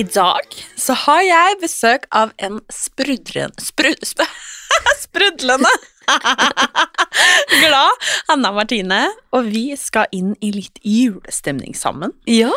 [0.00, 3.52] I dag så har jeg besøk av en sprudren...
[3.60, 4.24] Sprud, sp
[5.04, 5.68] sprudlende
[7.60, 9.00] glad Hanna Martine,
[9.36, 12.14] og vi skal inn i litt julestemning sammen.
[12.30, 12.48] Ja.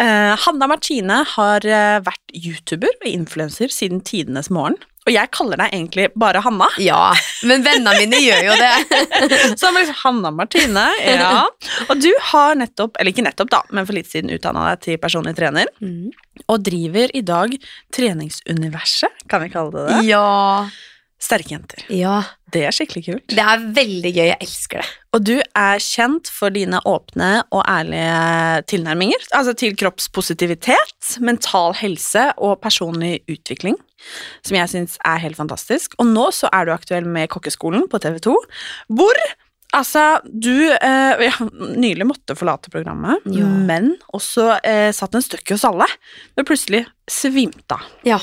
[0.00, 4.80] Uh, Hanna Martine har eh, vært YouTuber og influenser siden tidenes morgen.
[5.08, 6.68] Og jeg kaller deg egentlig bare Hanna.
[6.82, 7.14] Ja,
[7.48, 8.72] men vennene mine gjør jo det.
[9.60, 11.46] Så liksom Hanna Martine, ja.
[11.88, 15.00] Og du har nettopp, eller ikke nettopp da, men for litt siden utdanna deg til
[15.00, 15.72] personlig trener.
[15.80, 16.12] Mm.
[16.46, 17.56] Og driver i dag
[17.96, 20.04] treningsuniverset, kan vi kalle det det.
[20.10, 20.68] Ja.
[21.20, 21.82] Sterke jenter.
[21.92, 22.22] Ja.
[22.50, 23.26] Det er skikkelig kult.
[23.30, 24.24] Det er veldig gøy.
[24.32, 24.86] Jeg elsker det.
[25.14, 32.24] Og du er kjent for dine åpne og ærlige tilnærminger altså til kroppspositivitet, mental helse
[32.38, 33.76] og personlig utvikling,
[34.46, 35.94] som jeg syns er helt fantastisk.
[36.00, 38.36] Og nå så er du aktuell med Kokkeskolen på TV 2,
[38.98, 39.22] hvor
[39.70, 41.44] Altså, du eh, ja,
[41.78, 43.46] nylig måtte forlate programmet, Ja.
[43.46, 45.86] men også eh, satt en støkk i oss alle.
[46.34, 47.84] Men plutselig svimte av.
[48.02, 48.18] Ja.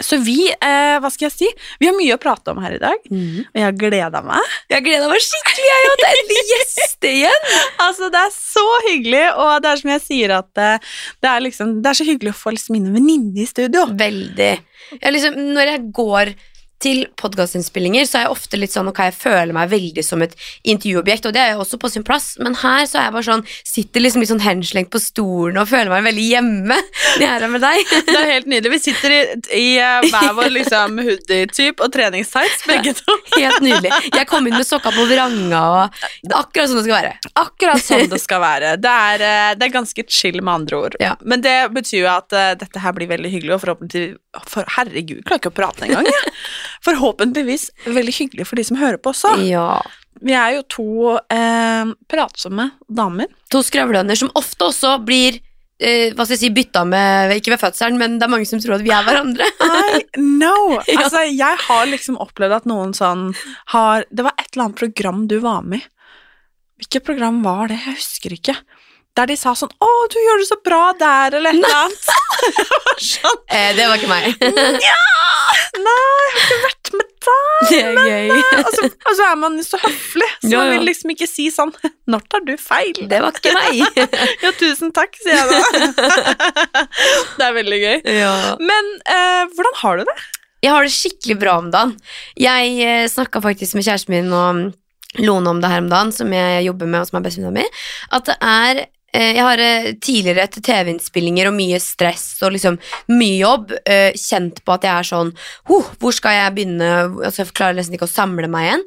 [0.00, 1.48] Så vi, eh, hva skal jeg si,
[1.80, 4.54] vi har mye å prate om her i dag, og jeg har gleda meg.
[4.72, 7.48] Jeg gleder meg skikkelig jeg, å ta endelig gjest igjen.
[7.82, 11.44] Altså, det er så hyggelig, og det er som jeg sier at eh, det er
[11.44, 13.84] liksom, det er så hyggelig å få liksom mine venninner i studio.
[13.98, 14.52] Veldig.
[14.96, 16.32] Jeg liksom, når jeg går
[16.82, 20.34] til podkastinnspillinger, så er jeg ofte litt sånn ok, jeg føler meg veldig som et
[20.68, 23.28] intervjuobjekt, og det er jo også på sin plass, men her så er jeg bare
[23.28, 26.78] sånn, sitter liksom litt sånn henslengt på stolen og føler meg veldig hjemme
[27.16, 27.92] når jeg er her med deg.
[28.08, 28.72] Det er helt nydelig.
[28.74, 29.20] Vi sitter i,
[29.58, 33.18] i eh, hver vår liksom hoodie-type og treningstights, begge to.
[33.36, 33.92] Helt nydelig.
[34.12, 37.14] Jeg kom inn med sokka på vranga, og akkurat sånn det skal være.
[37.44, 38.74] Akkurat sånn det skal være.
[38.82, 40.98] Det er, eh, det er ganske chill, med andre ord.
[41.02, 41.14] Ja.
[41.20, 45.18] Men det betyr jo at eh, dette her blir veldig hyggelig, og forhåpentligvis for, Herregud,
[45.20, 46.32] jeg klarer ikke å prate engang, jeg.
[46.82, 49.36] Forhåpentligvis veldig hyggelig for de som hører på også.
[49.46, 49.80] Ja.
[50.22, 50.88] Vi er jo to
[51.34, 53.30] eh, pratsomme damer.
[53.54, 55.38] To skravlønner som ofte også blir
[55.82, 58.62] eh, hva skal jeg si, bytta med, ikke ved fødselen, men det er mange som
[58.62, 59.48] tror at vi er hverandre.
[59.98, 60.78] I know!
[60.98, 63.30] Altså, jeg har liksom opplevd at noen sånn
[63.74, 65.88] har Det var et eller annet program du var med i.
[66.82, 67.76] Hvilket program var det?
[67.78, 68.56] Jeg husker ikke.
[69.12, 72.06] Der de sa sånn 'Å, du gjør det så bra der', eller noe annet.
[72.42, 74.24] Det var sånn Eh, det var ikke meg.
[74.88, 75.00] Ja!
[75.76, 77.68] Nei, jeg har ikke vært med der.
[77.68, 78.30] Det er gøy.
[78.62, 81.50] Og så, og så er man så høflig, så Ja, man vil liksom ikke si
[81.52, 81.72] sånn
[82.08, 83.02] 'Når tar du feil'.
[83.08, 83.82] Det var ikke meg.
[84.44, 85.60] Ja, tusen takk, sier jeg da.
[87.38, 87.98] Det er veldig gøy.
[88.16, 88.32] ja.
[88.60, 90.16] Men eh, hvordan har du det?
[90.62, 91.96] Jeg har det skikkelig bra om dagen.
[92.38, 94.72] Jeg eh, snakka faktisk med kjæresten min og
[95.20, 97.64] Lone om det her om dagen, som jeg jobber med, og som er bestevenninna mi,
[98.16, 102.78] at det er jeg har eh, tidligere etter TV-innspillinger og mye stress og liksom
[103.12, 105.32] mye jobb eh, kjent på at jeg er sånn
[105.68, 106.90] «Huh, Hvor skal jeg begynne?
[107.20, 108.84] Altså, jeg klarer nesten ikke å samle meg igjen.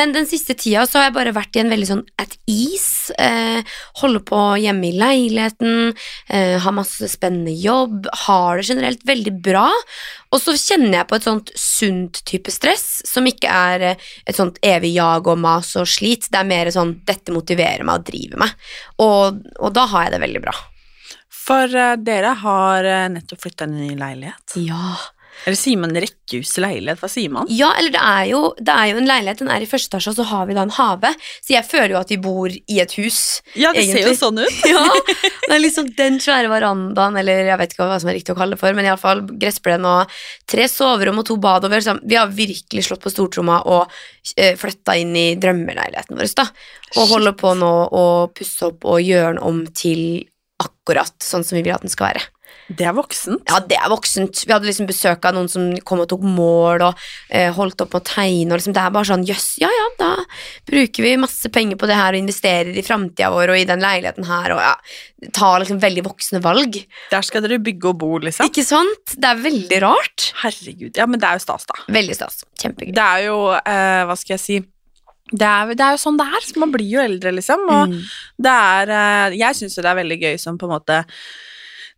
[0.00, 3.12] Men den siste tida så har jeg bare vært i en veldig sånn at ease.
[3.20, 3.60] Eh,
[4.00, 5.92] holder på hjemme i leiligheten,
[6.32, 9.68] eh, har masse spennende jobb, har det generelt veldig bra.
[10.36, 14.36] Og så kjenner jeg på et sånt sunt type stress, som ikke er eh, et
[14.36, 16.28] sånt evig jag og mas og slit.
[16.28, 18.56] Det er mer sånn 'dette motiverer meg og driver meg'.
[19.00, 20.56] Og, og da har jeg det veldig bra.
[21.32, 24.58] For eh, dere har eh, nettopp flytta inn i ny leilighet.
[24.60, 24.96] Ja.
[25.44, 27.00] Eller sier man rekkehus leilighet?
[27.02, 27.50] Hva sier man?
[27.52, 30.12] ja, eller det er, jo, det er jo en leilighet, den er i første etasje,
[30.14, 31.12] og så har vi da en hage.
[31.44, 33.20] Så jeg føler jo at vi bor i et hus.
[33.58, 34.60] Ja, det ser jo sånn ut.
[34.74, 34.84] ja,
[35.46, 38.38] det er liksom den svære verandaen, eller jeg vet ikke hva som er riktig å
[38.38, 40.14] kalle det for, men iallfall gressplen og
[40.48, 41.66] tre soverom og to bad.
[41.66, 45.26] Og vi, har liksom, vi har virkelig slått på stortromma og uh, flytta inn i
[45.40, 46.32] drømmeleiligheten vår.
[46.38, 46.48] da.
[46.96, 50.24] Og holder på nå å pusse opp og gjøre den om til
[50.62, 52.24] akkurat sånn som vi vil at den skal være.
[52.68, 53.44] Det er voksent.
[53.46, 54.40] Ja, det er voksent.
[54.42, 57.92] Vi hadde liksom besøk av noen som kom og tok mål og eh, holdt opp
[57.94, 58.48] med å tegne.
[58.50, 60.08] Og liksom, det er bare sånn jøss, ja ja, da
[60.66, 63.84] bruker vi masse penger på det her og investerer i framtida vår og i den
[63.84, 64.72] leiligheten her og ja,
[65.38, 66.80] tar liksom veldig voksne valg.
[67.14, 68.50] Der skal dere bygge og bo, liksom.
[68.50, 69.14] Ikke sant?
[69.14, 70.32] Det er veldig rart.
[70.42, 70.96] Herregud.
[70.98, 71.78] Ja, men det er jo stas, da.
[71.94, 72.42] Veldig stas.
[72.58, 72.90] Kjempegøy.
[72.98, 74.58] Det er jo eh, Hva skal jeg si
[75.34, 76.44] det er, det er jo sånn det er.
[76.62, 77.64] Man blir jo eldre, liksom.
[77.66, 77.96] Og Mm.
[78.46, 81.00] det er eh, Jeg syns jo det er veldig gøy som på en måte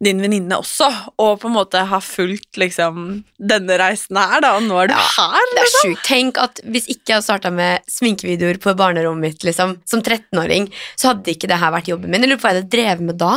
[0.05, 0.87] din venninne også,
[1.19, 4.95] og på en måte har fulgt liksom denne reisen her, da, og nå er du
[4.95, 5.49] Ja, her.
[5.57, 6.05] Det er sjukt.
[6.07, 10.71] Tenk at hvis ikke jeg hadde starta med sminkevideoer på barnerommet mitt liksom, som 13-åring,
[10.95, 12.23] så hadde ikke det her vært jobben min.
[12.23, 13.33] Jeg lurer på hva jeg hadde drevet med da.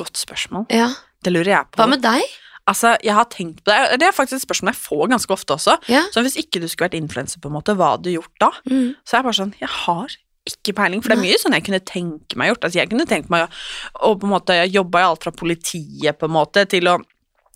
[0.00, 0.64] Godt spørsmål.
[0.72, 0.88] Ja.
[1.22, 1.82] Det lurer jeg på.
[1.82, 2.24] Hva med deg?
[2.66, 4.00] Altså, jeg har tenkt på det.
[4.00, 5.76] Det er faktisk et spørsmål jeg får ganske ofte også.
[5.92, 6.02] Ja.
[6.10, 8.48] Så hvis ikke du skulle vært influenser, på en måte, hva hadde du gjort da?
[8.66, 8.96] Mm.
[9.04, 11.66] Så er jeg bare sånn Jeg har ikke peiling, for det er mye sånn jeg
[11.66, 12.64] kunne tenke meg gjort.
[12.68, 16.28] Altså, jeg kunne tenkt meg å, på en måte jobba i alt fra politiet, på
[16.28, 16.96] en måte, til å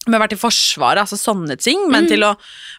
[0.08, 1.82] men vært i Forsvaret, altså sånne ting.
[1.92, 2.22] Men, Mm.
[2.24, 2.30] å,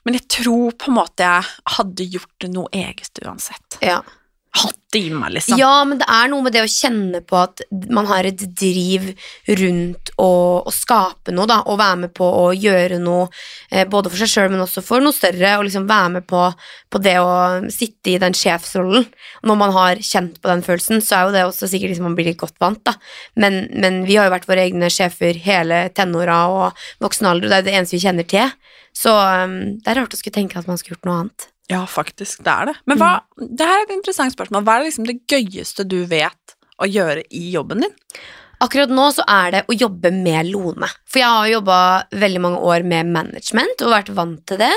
[0.05, 1.45] men jeg tror på en måte jeg
[1.77, 3.77] hadde gjort noe eget uansett.
[3.85, 4.01] Ja.
[4.51, 5.55] Hatt i meg, liksom.
[5.55, 7.61] Ja, men det er noe med det å kjenne på at
[7.95, 9.05] man har et driv
[9.47, 10.31] rundt å,
[10.67, 13.29] å skape noe, da, og være med på å gjøre noe,
[13.71, 16.41] eh, både for seg sjøl, men også for noe større, og liksom være med på,
[16.91, 17.31] på det å
[17.71, 19.07] sitte i den sjefsrollen.
[19.47, 22.19] Når man har kjent på den følelsen, så er jo det også sikkert liksom man
[22.19, 22.97] blir litt godt vant, da.
[23.39, 27.55] Men, men vi har jo vært våre egne sjefer hele tenåra og voksen alder, og
[27.55, 28.51] det er det eneste vi kjenner til.
[28.91, 31.50] Så um, det er rart å skulle tenke at man skulle gjort noe annet.
[31.69, 32.75] Ja, faktisk, det er det.
[32.89, 34.65] Men hva, det her er et interessant spørsmål.
[34.67, 37.97] Hva er liksom det gøyeste du vet å gjøre i jobben din?
[38.61, 40.85] Akkurat nå så er det å jobbe med Lone.
[41.09, 41.77] For jeg har jobba
[42.13, 44.73] veldig mange år med management og vært vant til det.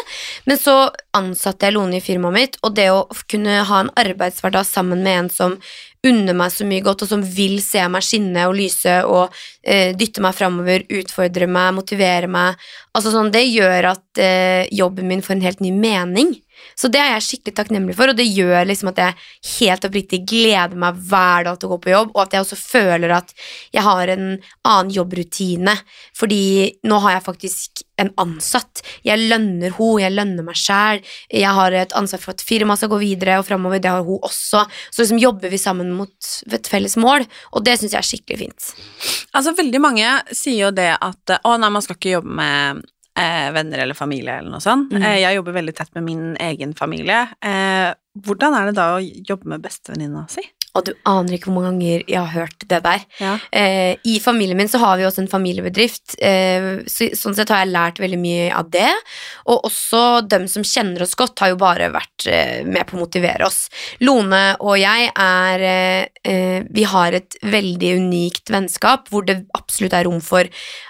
[0.49, 0.77] Men så
[1.17, 5.19] ansatte jeg Lone i firmaet mitt, og det å kunne ha en arbeidshverdag sammen med
[5.19, 5.59] en som
[6.05, 9.93] unner meg så mye godt, og som vil se meg skinne og lyse og eh,
[9.97, 12.61] dytte meg framover, utfordre meg, motivere meg
[12.95, 16.37] Altså sånn, Det gjør at eh, jobben min får en helt ny mening.
[16.75, 19.17] Så det er jeg skikkelig takknemlig for, og det gjør liksom at jeg
[19.55, 22.59] helt oppriktig gleder meg hver dag til å gå på jobb, og at jeg også
[22.61, 23.35] føler at
[23.75, 25.77] jeg har en annen jobbrutine,
[26.17, 26.45] fordi
[26.87, 28.83] nå har jeg faktisk en ansatt.
[29.07, 32.91] Jeg lønner henne, jeg lønner meg sjæl, jeg har et ansvar for at firmaet skal
[32.91, 34.65] gå videre og framover, det har hun også.
[34.91, 38.41] Så liksom jobber vi sammen mot et felles mål, og det syns jeg er skikkelig
[38.43, 38.73] fint.
[39.35, 42.85] Altså, veldig mange sier jo det at å nei, man skal ikke jobbe med
[43.19, 44.93] eh, venner eller familie eller noe sånt.
[44.93, 45.03] Mm.
[45.03, 47.25] Eh, jeg jobber veldig tett med min egen familie.
[47.45, 47.91] Eh,
[48.25, 50.45] hvordan er det da å jobbe med bestevenninna si?
[50.75, 53.03] Og du aner ikke hvor mange ganger jeg har hørt det der.
[53.21, 53.35] Ja.
[53.55, 57.63] Eh, I familien min så har vi også en familiebedrift, eh, så, sånn sett har
[57.63, 58.91] jeg lært veldig mye av det.
[59.51, 63.05] Og også dem som kjenner oss godt, har jo bare vært eh, med på å
[63.05, 63.69] motivere oss.
[64.03, 69.95] Lone og jeg er eh, eh, Vi har et veldig unikt vennskap hvor det absolutt
[69.95, 70.49] er rom for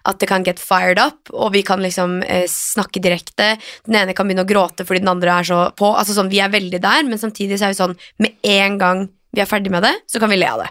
[0.09, 3.55] at det kan get fired up, og vi kan liksom eh, snakke direkte.
[3.85, 5.93] Den ene kan begynne å gråte fordi den andre er så på.
[5.93, 9.05] Altså sånn, Vi er veldig der, men samtidig så er vi sånn med en gang
[9.35, 10.71] vi er ferdig med det, så kan vi le av det.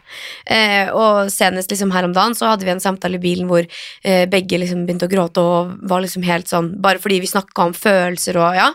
[0.58, 3.64] Eh, og senest liksom her om dagen så hadde vi en samtale i bilen hvor
[3.64, 7.68] eh, begge liksom begynte å gråte og var liksom helt sånn Bare fordi vi snakka
[7.68, 8.70] om følelser og ja.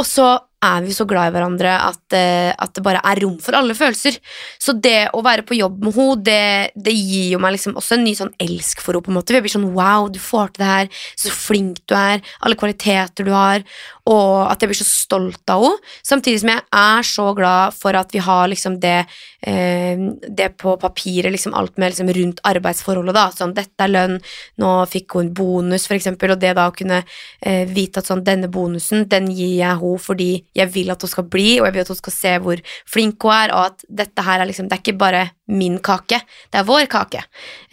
[0.00, 0.28] Og så
[0.60, 3.76] er vi så glad i hverandre at, eh, at det bare er rom for alle
[3.76, 4.18] følelser.
[4.60, 7.96] Så det å være på jobb med henne, det, det gir jo meg liksom også
[7.96, 9.06] en ny sånn elsk for henne.
[9.06, 9.36] på en måte.
[9.36, 13.24] Vi blir sånn wow, du får til det her, så flink du er, alle kvaliteter
[13.24, 13.64] du har,
[14.10, 15.90] og at jeg blir så stolt av henne.
[16.06, 19.06] Samtidig som jeg er så glad for at vi har liksom det,
[19.46, 23.14] eh, det på papiret, liksom alt med liksom rundt arbeidsforholdet.
[23.14, 24.20] da, sånn Dette er lønn,
[24.58, 27.02] nå fikk hun bonus, for eksempel, og det da å kunne
[27.42, 31.10] eh, vite at sånn denne bonusen, den gir jeg henne fordi jeg vil at hun
[31.10, 33.84] skal bli, og jeg vil at hun skal se hvor flink hun er, og at
[33.88, 37.24] dette her er liksom, det er ikke bare min kake, det er vår kake.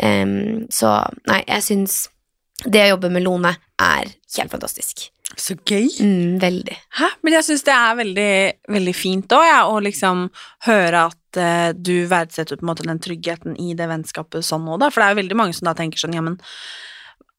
[0.01, 1.99] Um, så nei, jeg syns
[2.65, 5.09] det å jobbe med Lone er helt fantastisk.
[5.35, 5.89] Så gøy.
[5.99, 6.77] Mm, veldig.
[7.01, 7.09] Hæ?
[7.25, 8.31] Men jeg syns det er veldig,
[8.77, 10.27] veldig fint òg, ja, å liksom
[10.69, 14.79] høre at eh, du verdsetter på en måte den tryggheten i det vennskapet sånn nå,
[14.79, 14.87] da.
[14.89, 16.39] For det er jo veldig mange som da tenker sånn, ja, men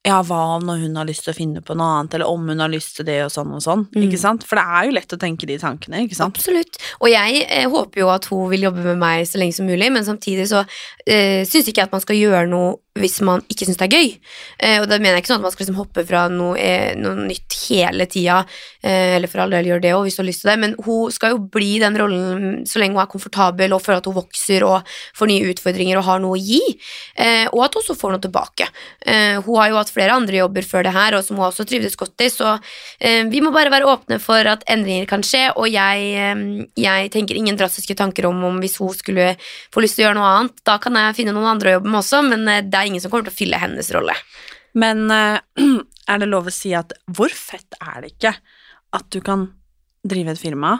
[0.07, 2.45] ja, hva om når hun har lyst til å finne på noe annet, eller om
[2.49, 4.04] hun har lyst til det og sånn og sånn, Mm.
[4.07, 4.45] ikke sant?
[4.47, 6.38] For det er jo lett å tenke de tankene, ikke sant?
[6.38, 6.78] Absolutt.
[7.02, 9.90] Og jeg eh, håper jo at hun vil jobbe med meg så lenge som mulig,
[9.92, 10.62] men samtidig så
[11.04, 13.97] eh, syns ikke jeg at man skal gjøre noe hvis man ikke syns det er
[13.97, 14.11] gøy.
[14.59, 16.95] Eh, og da mener jeg ikke sånn at man skal liksom hoppe fra noe, eh,
[16.99, 18.43] noe nytt hele tida,
[18.83, 20.75] eh, eller for all del gjøre det òg hvis du har lyst til det, men
[20.85, 24.17] hun skal jo bli den rollen så lenge hun er komfortabel og føler at hun
[24.19, 24.88] vokser og
[25.19, 26.61] får nye utfordringer og har noe å gi,
[27.19, 28.69] eh, og at hun også får noe tilbake.
[29.07, 31.67] Eh, hun har jo hatt flere andre jobber før det her, og som hun også
[31.69, 32.57] trivdes godt i, så
[33.00, 37.38] eh, vi må bare være åpne for at endringer kan skje, og jeg, jeg tenker
[37.38, 39.33] ingen drastiske tanker om om hvis hun skulle
[39.75, 41.93] få lyst til å gjøre noe annet, da kan jeg finne noen andre å jobbe
[41.93, 44.16] med også, men det er ingen som kommer til å fylle hennes rolle.
[44.78, 45.38] Men eh,
[46.11, 48.35] er det lov å si at hvor fett er det ikke
[48.97, 49.49] at du kan
[50.09, 50.76] drive et firma,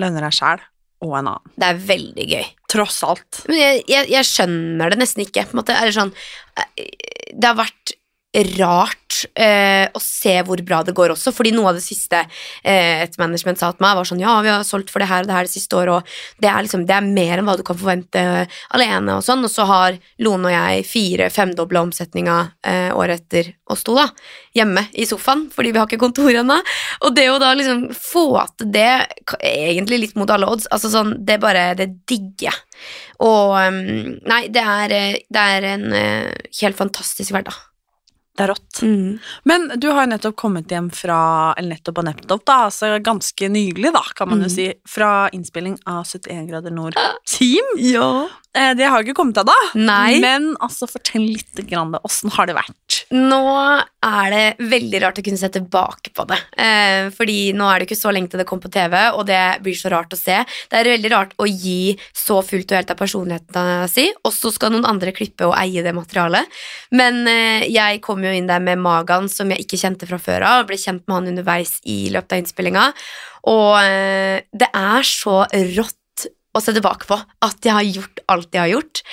[0.00, 0.62] lønne deg sjæl
[1.02, 1.56] og en annen?
[1.56, 2.46] Det er veldig gøy.
[2.72, 3.42] Tross alt.
[3.50, 5.46] Men jeg, jeg, jeg skjønner det nesten ikke.
[5.48, 5.76] På en måte.
[5.76, 6.14] Er det, sånn,
[6.58, 7.96] eh, det har vært
[8.32, 12.22] rart eh, å se hvor bra det går også, fordi noe av det siste
[12.64, 15.24] eh, et management sa til meg, var sånn ja, vi har solgt for det her
[15.24, 17.58] og det her det siste året, og det er liksom, det er mer enn hva
[17.60, 18.22] du kan forvente
[18.72, 23.84] alene, og sånn, og så har Lone og jeg fire-femdobla omsetninga eh, året etter oss
[23.84, 24.08] to, da,
[24.56, 26.58] hjemme i sofaen, fordi vi har ikke kontor ennå,
[27.04, 28.90] og det å da liksom få til det,
[29.38, 32.60] egentlig litt mot alle odds, altså sånn, det bare, det digger jeg.
[33.22, 33.76] Og um,
[34.26, 37.71] nei, det er, eh, det er en eh, helt fantastisk hverdag.
[38.36, 38.78] Det er rått.
[38.82, 39.18] Mm.
[39.44, 41.18] Men du har jo nettopp kommet hjem fra
[41.58, 44.54] Eller nettopp og nettopp, da, altså ganske nylig, da, kan man jo Mm.
[44.54, 46.96] si, fra innspilling av 71 grader nord.
[47.28, 47.64] Team!
[47.76, 48.28] Ja.
[48.54, 49.58] Eh, det har jo ikke kommet av, da.
[49.74, 50.18] Nei.
[50.20, 52.00] Men altså, fortell litt grann det.
[52.08, 52.76] Åssen har det vært?
[53.12, 53.44] Nå
[54.02, 56.38] er det veldig rart å kunne se tilbake på det.
[56.56, 59.40] Eh, fordi nå er det ikke så lenge til det kom på TV, og det
[59.64, 60.38] blir så rart å se.
[60.70, 64.52] Det er veldig rart å gi så fullt og helt av personligheten sin, og så
[64.54, 66.48] skal noen andre klippe og eie det materialet.
[66.96, 70.48] Men eh, jeg kom jo inn der med Magan, som jeg ikke kjente fra før
[70.48, 72.88] av, og ble kjent med han underveis i løpet av innspillinga.
[73.52, 75.42] Og eh, det er så
[75.76, 79.04] rått å se tilbake på at jeg har gjort alt jeg har gjort.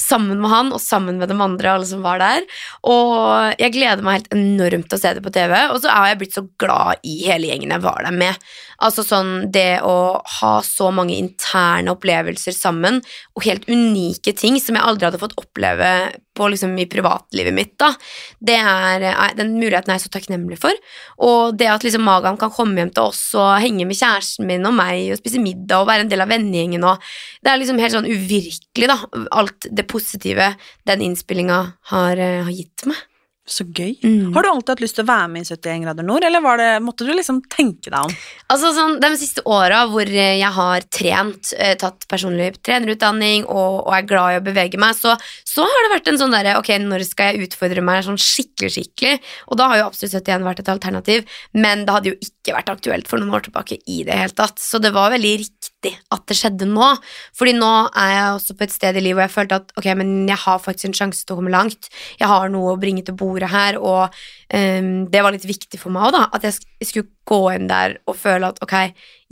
[0.00, 2.46] Sammen med han og sammen med de andre alle som var der.
[2.90, 5.54] Og jeg gleder meg helt enormt til å se det på TV.
[5.72, 8.44] Og så er jeg blitt så glad i hele gjengen jeg var der med.
[8.84, 9.96] Altså sånn det å
[10.40, 13.00] ha så mange interne opplevelser sammen,
[13.34, 15.90] og helt unike ting som jeg aldri hadde fått oppleve
[16.34, 17.92] på liksom i privatlivet mitt, da.
[18.38, 20.82] Det er, er, den muligheten er jeg så takknemlig for.
[21.26, 24.66] Og det at liksom Magan kan komme hjem til oss og henge med kjæresten min
[24.68, 27.02] og meg og spise middag og være en del av vennegjengen og
[27.44, 28.96] Det er liksom helt sånn uvirkelig, da.
[29.36, 30.54] Alt det positive
[30.88, 31.58] den innspillinga
[31.92, 32.96] har, eh, har gitt meg.
[33.44, 33.98] Så gøy.
[34.00, 34.32] Mm.
[34.32, 36.56] Har du alltid hatt lyst til å være med i 71 grader nord, eller var
[36.56, 38.14] det, måtte du liksom tenke deg om?
[38.54, 43.92] Altså sånn, De siste åra hvor jeg har trent, eh, tatt personlig trenerutdanning og, og
[43.98, 45.12] er glad i å bevege meg, så,
[45.44, 48.72] så har det vært en sånn derre Ok, når skal jeg utfordre meg sånn skikkelig,
[48.78, 49.20] skikkelig?
[49.52, 52.72] Og da har jo absolutt 71 vært et alternativ, men det hadde jo ikke vært
[52.72, 54.56] aktuelt for noen år tilbake i det hele tatt.
[54.62, 55.73] Så det var veldig riktig
[56.14, 56.88] at det skjedde nå.
[57.36, 59.88] Fordi nå er jeg også på et sted i livet hvor jeg følte at ok,
[60.00, 61.90] men jeg har faktisk en sjanse til å komme langt.
[62.20, 64.14] Jeg har noe å bringe til bordet her, og
[64.54, 66.24] um, det var litt viktig for meg òg, da.
[66.36, 68.74] At jeg sk- skulle gå inn der og føle at ok,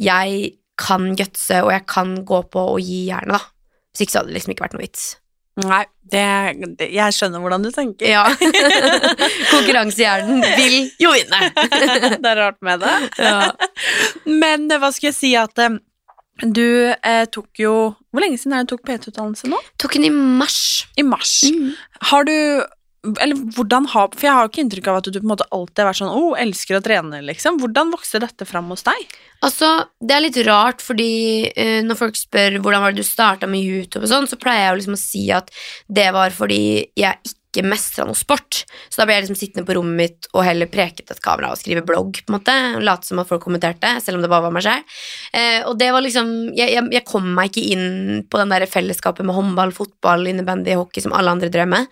[0.03, 3.43] jeg kan gutse, og jeg kan gå på og gi jernet, da.
[3.93, 5.11] Hvis ikke så hadde det liksom ikke vært noe vits.
[5.63, 6.23] Nei, det,
[6.81, 8.09] det, jeg skjønner hvordan du tenker.
[8.09, 8.23] Ja.
[9.53, 11.41] Konkurransehjernen vil jo vinne.
[12.23, 12.95] det er rart med det.
[13.21, 13.51] Ja.
[14.43, 15.77] Men eh, hva skal jeg si at eh,
[16.43, 17.73] du eh, tok jo
[18.11, 19.59] Hvor lenge siden er det du tok PT-utdannelse nå?
[19.79, 20.87] Tok den i mars.
[20.99, 21.41] I mars.
[21.47, 21.75] Mm.
[22.11, 22.35] Har du
[23.03, 25.83] eller hvordan har, For jeg har ikke inntrykk av at du på en måte alltid
[25.83, 27.59] har vært sånn oh, elsker å trene, liksom.
[27.59, 29.17] Hvordan vokste dette fram hos deg?
[29.43, 31.11] Altså, Det er litt rart, fordi
[31.51, 34.69] uh, når folk spør hvordan var det du starta med YouTube, og sånn, så pleier
[34.69, 35.51] jeg jo liksom å si at
[35.91, 36.63] det var fordi
[36.99, 38.63] jeg ikke mestra noe sport.
[38.89, 41.53] Så da ble jeg liksom sittende på rommet mitt og heller preke til et kamera
[41.53, 42.23] og skrive blogg.
[42.25, 44.99] på en måte, Late som at folk kommenterte, selv om det bare var meg selv.
[45.37, 48.65] Eh, og det var liksom, jeg, jeg, jeg kom meg ikke inn på den der
[48.71, 51.91] fellesskapet med håndball, fotball, innebandy, hockey som alle andre drev med.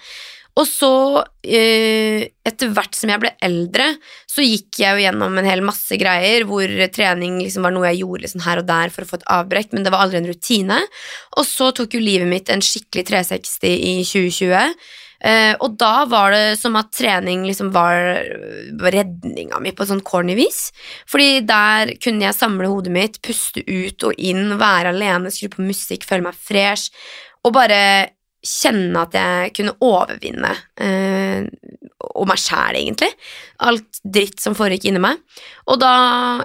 [0.58, 3.86] Og så, eh, etter hvert som jeg ble eldre,
[4.28, 8.02] så gikk jeg jo gjennom en hel masse greier hvor trening liksom var noe jeg
[8.02, 10.28] gjorde liksom her og der for å få et avbrekk, men det var aldri en
[10.28, 10.80] rutine.
[11.38, 14.74] Og så tok jo livet mitt en skikkelig 360 i 2020.
[15.20, 18.22] Eh, og da var det som at trening liksom var
[18.94, 20.70] redninga mi på sånn corny vis.
[21.10, 25.66] Fordi der kunne jeg samle hodet mitt, puste ut og inn, være alene, skru på
[25.66, 26.88] musikk, føle meg fresh,
[27.44, 27.82] og bare
[28.40, 31.44] kjenne at jeg kunne overvinne eh,
[32.00, 33.10] og meg sjæl, egentlig.
[33.68, 35.20] Alt dritt som foregikk inni meg.
[35.68, 35.92] Og da,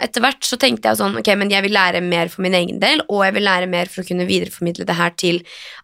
[0.03, 2.81] etter hvert, så tenkte jeg sånn, ok, men jeg vil lære mer for min egen
[2.83, 5.41] del, og jeg vil lære mer for å kunne videreformidle det her til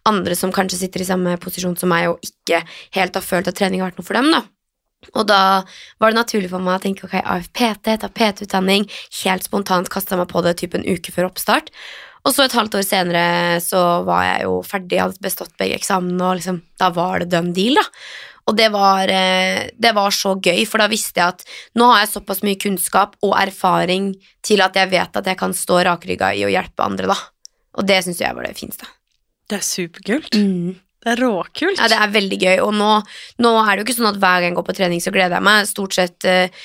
[0.08, 2.62] andre som kanskje sitter i samme posisjon som meg, og ikke
[2.98, 4.44] helt har følt at trening har vært noe for dem, da.
[5.18, 5.40] Og da
[5.98, 8.86] var det naturlig for meg å tenke ok, AFPT, ta PT-utdanning,
[9.24, 11.72] helt spontant kasta meg på det typ en uke før oppstart.
[12.22, 13.22] Og så et halvt år senere
[13.62, 17.54] så var jeg jo ferdig, hadde bestått begge eksamene, og liksom, da var det done
[17.56, 17.86] deal, da.
[18.50, 21.44] Og det var, eh, det var så gøy, for da visste jeg at
[21.78, 24.12] nå har jeg såpass mye kunnskap og erfaring
[24.42, 27.18] til at jeg vet at jeg kan stå rakrygga i å hjelpe andre, da.
[27.78, 28.88] Og det syns jeg var det fineste.
[29.50, 30.34] Det er superkult.
[30.34, 30.78] Mm.
[31.02, 31.80] Det er råkult.
[31.80, 32.92] Ja, det er veldig gøy, og nå,
[33.42, 35.38] nå er det jo ikke sånn at hver gang jeg går på trening, så gleder
[35.38, 35.70] jeg meg.
[35.70, 36.62] Stort sett Eh,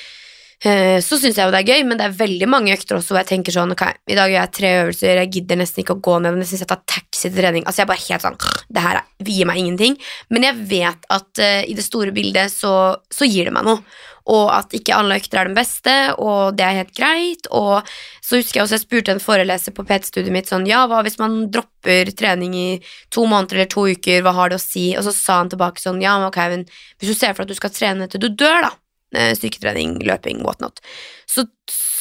[0.58, 3.20] Så syns jeg jo det er gøy, men det er veldig mange økter også hvor
[3.22, 6.02] jeg tenker sånn Ok, i dag gjør jeg tre øvelser, jeg gidder nesten ikke å
[6.02, 7.62] gå ned, men jeg tar taxi til trening.
[7.62, 9.96] Altså jeg er bare helt sånn Det her er- gir meg ingenting.
[10.30, 13.82] Men jeg vet at uh, i det store bildet så, så gir det meg noe.
[14.28, 17.46] Og at ikke alle økter er den beste, og det er helt greit.
[17.54, 17.86] Og
[18.20, 21.16] så husker jeg også jeg spurte en foreleser på PT-studiet mitt sånn Ja, hva hvis
[21.20, 22.66] man dropper trening i
[23.14, 24.90] to måneder eller to uker, hva har det å si?
[24.98, 26.66] Og så sa han tilbake sånn Ja, men ok, men
[26.98, 29.98] hvis du ser for deg at du skal trene til du dør, da eh, styrketrening,
[30.04, 30.82] løping, whatnot,
[31.28, 31.46] så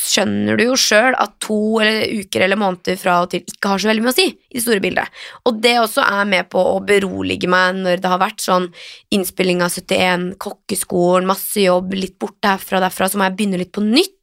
[0.08, 3.82] skjønner du jo sjøl at to eller uker eller måneder fra og til ikke har
[3.82, 5.18] så veldig mye å si i det store bildet.
[5.50, 8.70] Og det også er med på å berolige meg når det har vært sånn
[9.16, 13.62] innspilling av 71, kokkeskolen, masse jobb, litt borte herfra og derfra, så må jeg begynne
[13.62, 14.17] litt på nytt.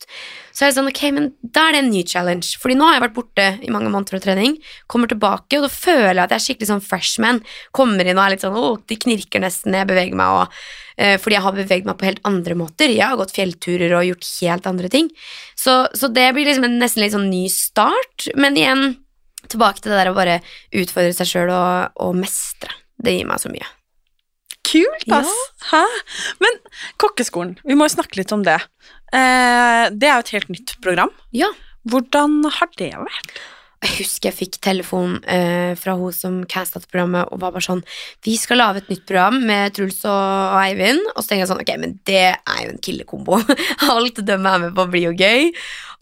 [0.55, 2.55] Så er det sånn, ok, men da er det en ny challenge.
[2.63, 4.57] Fordi nå har jeg vært borte i mange måneder og trening,
[4.91, 7.41] kommer tilbake, og da føler jeg at jeg er skikkelig sånn freshman.
[7.75, 10.65] Kommer inn og er litt sånn, åh, de knirker nesten når jeg beveger meg, og,
[10.97, 12.95] eh, fordi jeg har beveget meg på helt andre måter.
[12.95, 15.11] Jeg har gått fjellturer og gjort helt andre ting.
[15.59, 18.99] Så, så det blir liksom en nesten litt sånn ny start, men igjen,
[19.51, 20.41] tilbake til det der å bare
[20.73, 22.71] utfordre seg sjøl og, og mestre.
[23.03, 23.67] Det gir meg så mye.
[24.65, 25.33] Kult, ass!
[25.69, 25.83] Hæ?
[26.41, 26.57] Men
[27.03, 28.57] kokkeskolen, vi må jo snakke litt om det.
[29.15, 31.13] Eh, det er jo et helt nytt program.
[31.37, 31.51] Ja.
[31.85, 33.37] Hvordan har det vært?
[33.85, 37.83] Jeg husker jeg fikk telefon eh, fra hun som castet programmet og var bare sånn
[38.25, 41.03] Vi skal lage et nytt program med Truls og Eivind.
[41.13, 43.41] Og så tenkte jeg sånn Ok, men det er jo en killekombo.
[43.93, 45.51] Alt de er med på, blir jo gøy.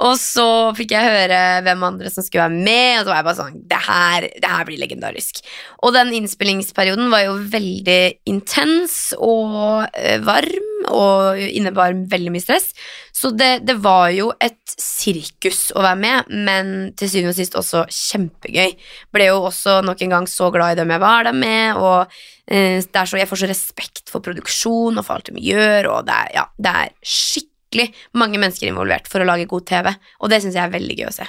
[0.06, 0.46] Og så
[0.78, 3.60] fikk jeg høre hvem andre som skulle være med, og så var jeg bare sånn
[3.72, 5.42] Det her, det her blir legendarisk.
[5.82, 12.70] Og den innspillingsperioden var jo veldig intens og eh, varm og innebar veldig mye stress.
[13.14, 17.58] Så det, det var jo et sirkus å være med, men til syvende og sist
[17.58, 18.74] også kjempegøy.
[19.14, 22.12] Ble jo også nok en gang så glad i dem jeg var der med, og
[22.46, 26.18] eh, så, jeg får så respekt for produksjon og for alt de gjør, og det
[26.18, 27.88] er, ja, det er skikkelig
[28.20, 31.08] mange mennesker involvert for å lage god TV, og det syns jeg er veldig gøy
[31.08, 31.28] å se.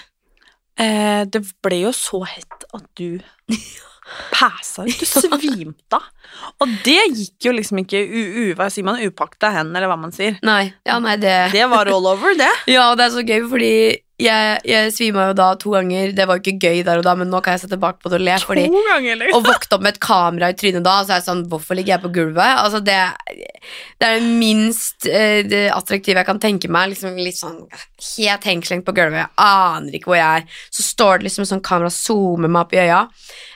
[0.82, 3.20] Eh, det ble jo så hett at du
[4.34, 5.00] pæsa ut.
[5.00, 6.10] Du svimte av.
[6.64, 9.98] Og det gikk jo liksom ikke u, u, hva sier man, upakta hen, eller hva
[10.00, 10.40] man sier.
[10.46, 12.52] Nei, ja, nei, det Det var all over, det.
[12.74, 13.74] Ja, og det er så gøy, fordi
[14.22, 16.12] jeg, jeg svima jo da to ganger.
[16.14, 18.12] Det var jo ikke gøy der og da, men nå kan jeg se tilbake på
[18.14, 18.36] det og le.
[18.44, 19.40] Fordi, ganger, liksom.
[19.40, 21.78] og våkne opp med et kamera i trynet da, og så er jeg sånn Hvorfor
[21.78, 22.60] ligger jeg på gulvet?
[22.62, 22.98] Altså, det,
[23.98, 26.92] det er det minst eh, det attraktive jeg kan tenke meg.
[26.94, 29.24] Liksom litt sånn helt hengslengt på gulvet.
[29.24, 30.62] Jeg aner ikke hvor jeg er.
[30.70, 33.02] Så står det liksom sånn kamera zoomer meg opp i øya.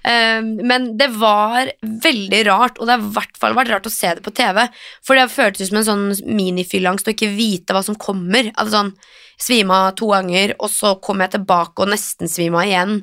[0.07, 3.93] Um, men det var veldig rart, og det har i hvert fall vært rart å
[3.93, 4.63] se det på TV.
[5.05, 8.49] For det føltes som en sånn minifyllangst å ikke vite hva som kommer.
[8.55, 8.93] Altså sånn
[9.37, 12.95] Svima to ganger, og så kom jeg tilbake og nesten svima igjen.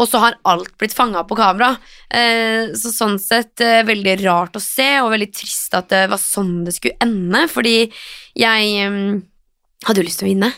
[0.00, 1.74] Og så har alt blitt fanga på kamera.
[2.08, 6.22] Eh, så sånn sett eh, veldig rart å se, og veldig trist at det var
[6.22, 7.76] sånn det skulle ende, fordi
[8.40, 9.00] jeg eh,
[9.84, 10.54] hadde jo lyst til å vinne.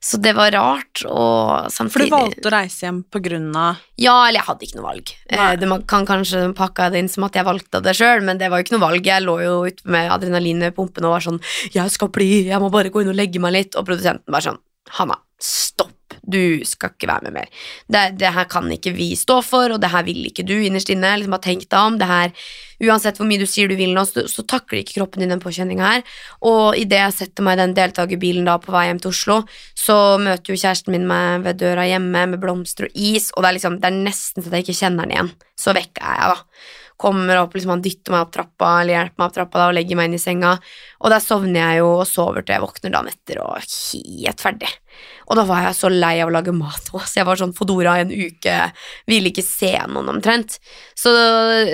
[0.00, 3.82] Så det var rart, og samtidig For du valgte å reise hjem på grunn av
[4.00, 5.12] ja, eller jeg hadde ikke noe valg.
[5.28, 5.36] Nei.
[5.36, 8.40] Eh, det man kan kanskje pakke det inn som at jeg valgte det sjøl, men
[8.40, 9.10] det var jo ikke noe valg.
[9.12, 11.42] Jeg lå jo ute med adrenalinet i pumpene og var sånn
[11.74, 14.40] 'Jeg skal bli, jeg må bare gå inn og legge meg litt.' Og produsenten var
[14.40, 14.58] sånn
[14.88, 15.89] 'Hanna, stopp.
[16.22, 17.52] Du skal ikke være med mer.
[17.90, 20.92] Det, det her kan ikke vi stå for, og det her vil ikke du innerst
[20.92, 21.14] inne.
[21.18, 21.98] Liksom har tenkt deg om.
[22.00, 22.34] Det her,
[22.88, 25.42] uansett hvor mye du sier du vil nå, så, så takler ikke kroppen din den
[25.42, 26.04] påkjenninga her.
[26.46, 29.40] Og idet jeg setter meg i den deltakerbilen da på vei hjem til Oslo,
[29.78, 33.50] så møter jo kjæresten min meg ved døra hjemme med blomster og is, og det
[33.50, 35.34] er liksom, det er nesten så jeg ikke kjenner den igjen.
[35.60, 39.22] Så vekk er jeg, da kommer opp, liksom han dytter meg opp trappa eller hjelper
[39.22, 40.52] meg opp trappa da, og legger meg inn i senga.
[41.00, 44.70] Og der sovner jeg jo og sover til jeg våkner dagen etter og helt ferdig.
[45.30, 47.96] Og da var jeg så lei av å lage mat òg, jeg var sånn Fodora
[47.96, 48.56] i en uke,
[49.08, 50.58] ville ikke se noen omtrent.
[50.98, 51.14] Så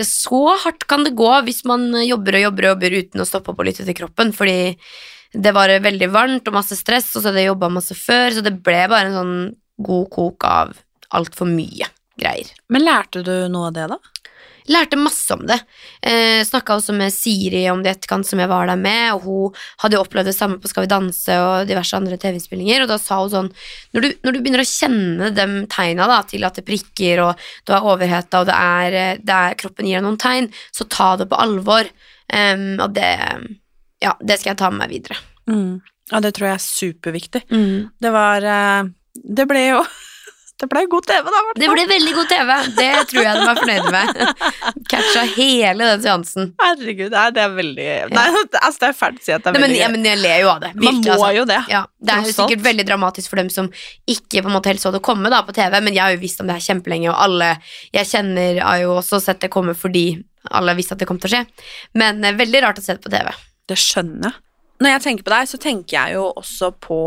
[0.06, 3.52] så hardt kan det gå hvis man jobber og jobber og jobber uten å stoppe
[3.52, 4.74] opp og lytte til kroppen, fordi
[5.36, 8.44] det var veldig varmt og masse stress, og så hadde jeg jobba masse før, så
[8.44, 9.38] det ble bare en sånn
[9.86, 10.76] god kok av
[11.16, 12.48] altfor mye greier.
[12.72, 13.98] Men lærte du noe av det, da?
[14.72, 15.58] Lærte masse om det.
[16.02, 19.26] Eh, Snakka også med Siri om det i etterkant som jeg var der med, og
[19.26, 22.90] hun hadde jo opplevd det samme på Skal vi danse og diverse andre TV-innspillinger, og
[22.90, 23.50] da sa hun sånn
[23.94, 27.46] Når du, når du begynner å kjenne de tegna da, til at det prikker, og
[27.66, 30.88] du er overheta, og det er, eh, det er, kroppen gir deg noen tegn, så
[30.90, 31.88] ta det på alvor.
[32.26, 33.12] Um, og det
[34.02, 35.16] Ja, det skal jeg ta med meg videre.
[35.46, 35.78] Mm.
[36.10, 37.42] Ja, det tror jeg er superviktig.
[38.02, 39.80] Det var eh, Det ble jo
[40.56, 41.40] Det ble god TV, da.
[41.60, 42.50] Det ble veldig god TV.
[42.78, 44.20] Det tror jeg de er fornøyde med.
[44.88, 46.46] Catcha hele den seansen.
[46.62, 48.24] Herregud, nei, det er veldig Nei,
[48.62, 50.20] altså, det er fælt å si at det er Nei, men, veldig ja, men jeg
[50.22, 50.72] ler jo av det.
[50.80, 51.28] Man må altså.
[51.36, 51.60] jo det.
[51.72, 53.68] Ja, det er jo sikkert veldig dramatisk for dem som
[54.08, 56.24] ikke på en måte helt så det komme da på TV, men jeg har jo
[56.24, 57.52] visst om det her kjempelenge, og alle
[57.92, 60.08] jeg kjenner har jo også sett det komme fordi
[60.56, 61.46] alle visste at det kom til å skje.
[62.00, 63.28] Men eh, veldig rart å se det på TV.
[63.68, 64.44] Det skjønner jeg.
[64.80, 67.00] når jeg tenker på deg, så tenker jeg jo også på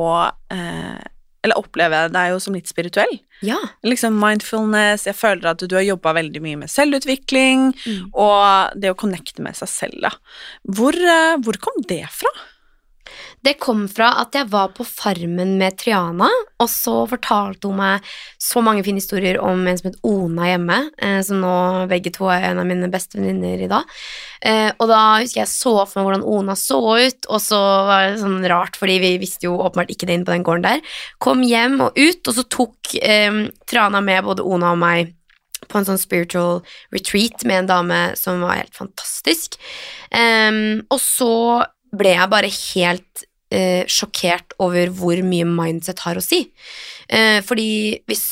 [0.53, 0.99] eh,
[1.45, 3.15] Eller opplever jeg deg jo som litt spirituell.
[3.45, 3.58] Ja.
[3.88, 7.69] Liksom mindfulness, jeg føler at du har jobba veldig mye med selvutvikling,
[8.12, 10.12] og det å connecte med seg selv, da.
[10.67, 12.34] Hvor, eh, hvor kom det fra?
[13.45, 16.28] Det kom fra at jeg var på Farmen med Triana,
[16.60, 18.08] og så fortalte hun meg
[18.41, 21.54] så mange fine historier om en som het Ona hjemme, eh, som nå
[21.91, 23.88] begge to er en av mine beste venninner i dag.
[24.41, 28.10] Eh, og da husker jeg så for meg hvordan Ona så ut, og så var
[28.10, 30.98] det sånn rart, fordi vi visste jo åpenbart ikke det inne på den gården der.
[31.24, 35.15] Kom hjem og ut, og så tok eh, Triana med både Ona og meg
[35.67, 36.62] på en sånn spiritual
[36.95, 39.60] retreat med en dame som var helt fantastisk.
[40.10, 41.34] Um, og så
[41.95, 46.45] ble jeg bare helt eh, sjokkert over hvor mye mindset har å si.
[47.10, 48.25] Eh, fordi hvis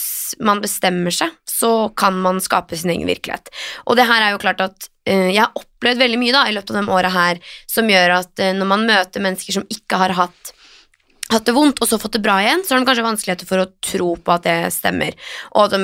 [0.43, 3.49] man bestemmer seg, så kan man skape sin egen virkelighet.
[3.87, 6.55] Og det her er jo klart at eh, jeg har opplevd veldig mye da, i
[6.55, 10.01] løpet av de åra her som gjør at eh, når man møter mennesker som ikke
[10.03, 10.53] har hatt
[11.33, 13.63] hatt det vondt og så fått det bra igjen, så har de kanskje vanskeligheter for
[13.63, 15.15] å tro på at det stemmer.
[15.59, 15.79] Og de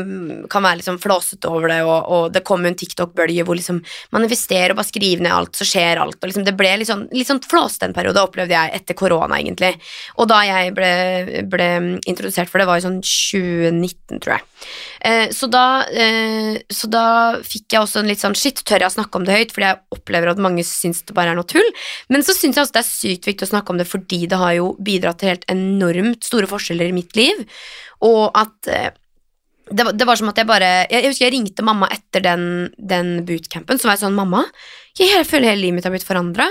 [0.51, 3.81] kan være liksom flåsete over det, og, og det kommer en TikTok-bølge hvor liksom
[4.15, 6.19] manifesterer og bare skriver ned alt, så skjer alt.
[6.21, 9.41] Og liksom det ble litt sånn, litt sånn flåsete en periode, opplevde jeg etter korona,
[9.41, 9.73] egentlig.
[10.17, 10.93] Og da jeg ble,
[11.51, 11.69] ble
[12.09, 14.47] introdusert for det, var i sånn 2019, tror jeg.
[15.03, 17.05] Eh, så, da, eh, så da
[17.43, 19.67] fikk jeg også en litt sånn shit, tør jeg å snakke om det høyt, fordi
[19.67, 21.67] jeg opplever at mange syns det bare er noe tull.
[22.13, 24.39] Men så syns jeg også det er sykt viktig å snakke om det fordi det
[24.39, 27.43] har jo bidratt til helt enormt store forskjeller i mitt liv,
[28.03, 28.91] og at eh,
[29.71, 32.23] det, var- det var som at jeg bare Jeg, jeg husker jeg ringte mamma etter
[32.25, 34.41] den, den bootcampen, så var jeg sånn Mamma,
[34.99, 36.49] jeg, føler hele livet mitt har blitt forandra.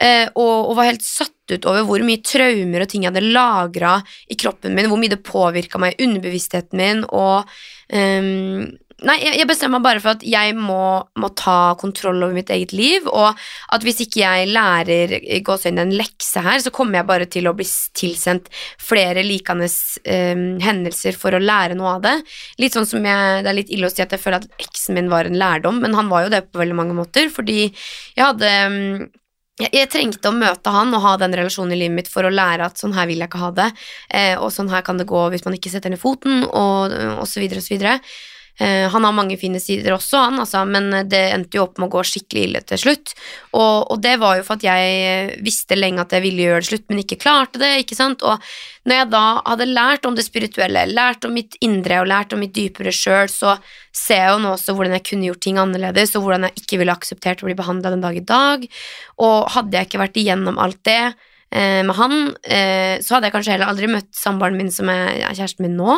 [0.00, 3.32] Eh, og, og var helt satt ut over hvor mye traumer og ting jeg hadde
[3.34, 3.98] lagra
[4.32, 7.48] i kroppen min, hvor mye det påvirka meg i underbevisstheten min, og
[7.92, 8.70] ehm,
[9.06, 12.74] Nei, jeg, bestemmer meg bare for at jeg må, må ta kontroll over mitt eget
[12.76, 13.38] liv, og
[13.72, 17.54] at hvis ikke jeg lærer i en lekse her, så kommer jeg bare til å
[17.56, 17.64] bli
[17.96, 19.70] tilsendt flere likende
[20.04, 22.16] ehm, hendelser for å lære noe av det.
[22.60, 24.98] Litt sånn som jeg, Det er litt ille å si at jeg føler at eksen
[24.98, 28.24] min var en lærdom, men han var jo det på veldig mange måter, fordi jeg
[28.26, 29.08] hadde ehm,
[29.68, 32.68] jeg, trengte å møte han og ha den relasjonen i livet mitt for å lære
[32.68, 33.70] at sånn her vil jeg ikke ha det,
[34.08, 36.94] eh, og sånn her kan det gå hvis man ikke setter ned foten, og,
[37.28, 37.96] så videre og så videre.
[38.60, 41.94] Han har mange fine sider også, han, altså, men det endte jo opp med å
[41.94, 43.14] gå skikkelig ille til slutt.
[43.56, 46.68] Og, og det var jo for at jeg visste lenge at jeg ville gjøre det
[46.68, 47.70] slutt, men ikke klarte det.
[47.80, 48.20] ikke sant?
[48.20, 48.36] Og
[48.88, 52.40] når jeg da hadde lært om det spirituelle, lært om mitt indre og lært om
[52.40, 53.56] mitt dypere sjøl, så
[53.96, 56.80] ser jeg jo nå også hvordan jeg kunne gjort ting annerledes, og hvordan jeg ikke
[56.80, 58.64] ville akseptert å bli behandla den dag i dag.
[59.24, 62.12] Og hadde jeg ikke vært igjennom alt det eh, med han,
[62.44, 65.96] eh, så hadde jeg kanskje heller aldri møtt samboeren min som er kjæresten min nå,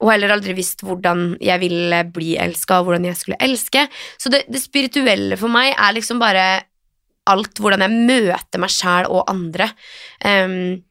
[0.00, 3.88] og heller aldri visst hvordan jeg ville bli elska, og hvordan jeg skulle elske.
[4.20, 6.46] Så det, det spirituelle for meg er liksom bare
[7.30, 9.68] alt hvordan jeg møter meg sjæl og andre.
[10.26, 10.82] Em,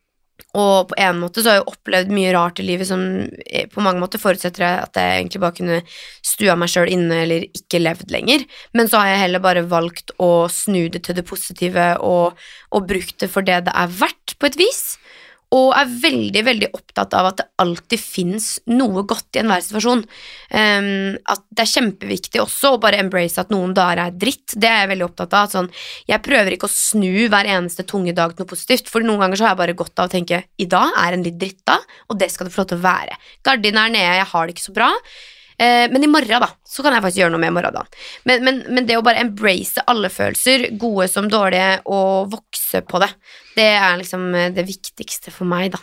[0.58, 3.04] og på en måte så har jeg opplevd mye rart i livet som
[3.46, 5.80] eh, på mange måter forutsetter at jeg egentlig bare kunne
[6.26, 8.46] stua meg sjøl inne eller ikke levd lenger.
[8.78, 12.40] Men så har jeg heller bare valgt å snu det til det positive og,
[12.72, 14.82] og brukt det for det det er verdt, på et vis.
[15.52, 20.04] Og er veldig veldig opptatt av at det alltid fins noe godt i enhver situasjon.
[20.48, 24.56] Um, at det er kjempeviktig også å bare embrace at noen dager er dritt.
[24.56, 25.52] Det er jeg veldig opptatt av.
[25.52, 25.68] Sånn,
[26.08, 29.42] jeg prøver ikke å snu hver eneste tunge dag til noe positivt, for noen ganger
[29.42, 32.22] så har jeg bare godt av å tenke i dag er en litt drittdag, og
[32.22, 33.20] det skal det få lov til å være.
[33.44, 34.92] Gardinen er nede, jeg har det ikke så bra.
[35.62, 38.02] Eh, Men i morgen, da, så kan jeg faktisk gjøre noe med morgendagen.
[38.26, 43.02] Men, men, men det å bare embrace alle følelser, gode som dårlige, og vokse på
[43.04, 43.12] det,
[43.58, 45.82] det er liksom eh, det viktigste for meg, da.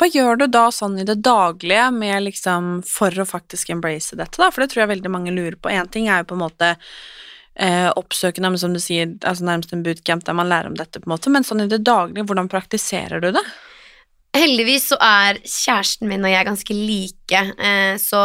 [0.00, 4.40] Hva gjør du da sånn i det daglige med liksom for å faktisk embrace dette,
[4.40, 4.48] da?
[4.50, 5.70] For det tror jeg veldig mange lurer på.
[5.72, 6.72] Én ting er jo på en måte
[7.54, 11.00] eh, oppsøkende, men som du sier, altså nærmest en bootcamp der man lærer om dette,
[11.00, 13.44] på en måte, men sånn i det daglige, hvordan praktiserer du det?
[14.36, 18.22] Heldigvis så er kjæresten min og jeg ganske like, eh, så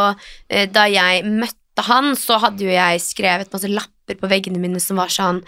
[0.50, 4.80] eh, da jeg møtte han, så hadde jo jeg skrevet masse lapper på veggene mine
[4.82, 5.38] som var sånn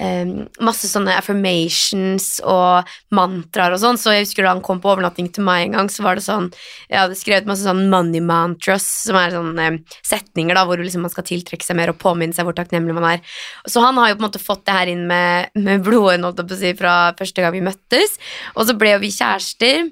[0.00, 0.22] eh,
[0.64, 5.28] Masse sånne affirmations og mantraer og sånn, så jeg husker da han kom på overnatting
[5.34, 6.46] til meg en gang, så var det sånn
[6.88, 11.04] Jeg hadde skrevet masse sånn money mantras, som er sånne eh, setninger da hvor liksom
[11.04, 13.36] man skal tiltrekke seg mer og påminne seg hvor takknemlig man er.
[13.68, 16.40] Så han har jo på en måte fått det her inn med, med blodet, holdt
[16.40, 18.16] jeg på å si, fra første gang vi møttes,
[18.54, 19.84] og så ble jo vi kjærester.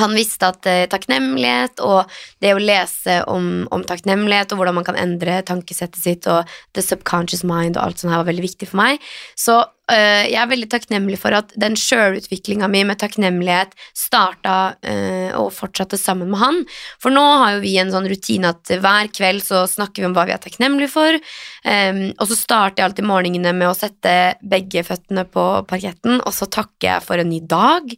[0.00, 4.86] Han visste at eh, takknemlighet og det å lese om, om takknemlighet og hvordan man
[4.86, 8.70] kan endre tankesettet sitt og the subconscious mind og alt sånt her var veldig viktig
[8.70, 9.02] for meg.
[9.36, 15.30] Så øh, jeg er veldig takknemlig for at den sjølutviklinga mi med takknemlighet starta øh,
[15.40, 16.60] og fortsatte sammen med han.
[17.02, 20.16] For nå har jo vi en sånn rutine at hver kveld så snakker vi om
[20.16, 21.18] hva vi er takknemlige for.
[21.62, 26.34] Um, og så starter jeg alltid morgenene med å sette begge føttene på parketten, og
[26.34, 27.94] så takker jeg for en ny dag.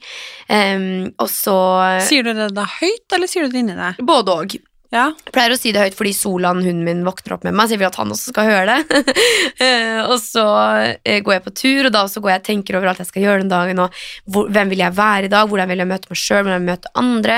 [0.49, 1.57] Um, og så
[2.05, 4.05] Sier du det da høyt, eller sier du det inni deg?
[4.05, 4.57] Både òg.
[4.95, 5.09] Ja.
[5.27, 7.75] Jeg pleier å si det høyt fordi Solan, hunden min, våkner opp med meg, så
[7.75, 9.03] jeg vil at han også skal høre det.
[9.65, 10.43] Eh, og så
[11.07, 13.09] eh, går jeg på tur, og da også går jeg og tenker over alt jeg
[13.09, 15.91] skal gjøre den dagen, og hvor, hvem vil jeg være i dag, hvordan vil jeg
[15.93, 17.37] møte meg sjøl, hvordan vil jeg møte andre.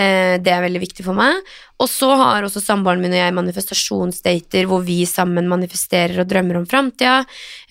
[0.00, 1.52] Eh, det er veldig viktig for meg.
[1.80, 6.60] Og så har også samboeren min og jeg manifestasjonsdater hvor vi sammen manifesterer og drømmer
[6.60, 7.22] om framtida.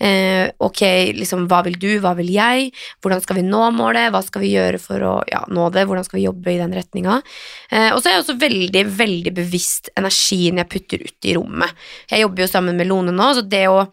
[0.02, 0.82] Eh, ok,
[1.20, 2.70] liksom, hva vil du, hva vil jeg?
[3.00, 4.10] Hvordan skal vi nå målet?
[4.10, 5.86] Hva skal vi gjøre for å ja, nå det?
[5.88, 7.20] Hvordan skal vi jobbe i den retninga?
[7.70, 11.82] Eh, og så er jeg også veldig, veldig bevisst energien jeg putter ut i rommet.
[12.10, 13.84] Jeg jobber jo sammen med Lone nå, så det å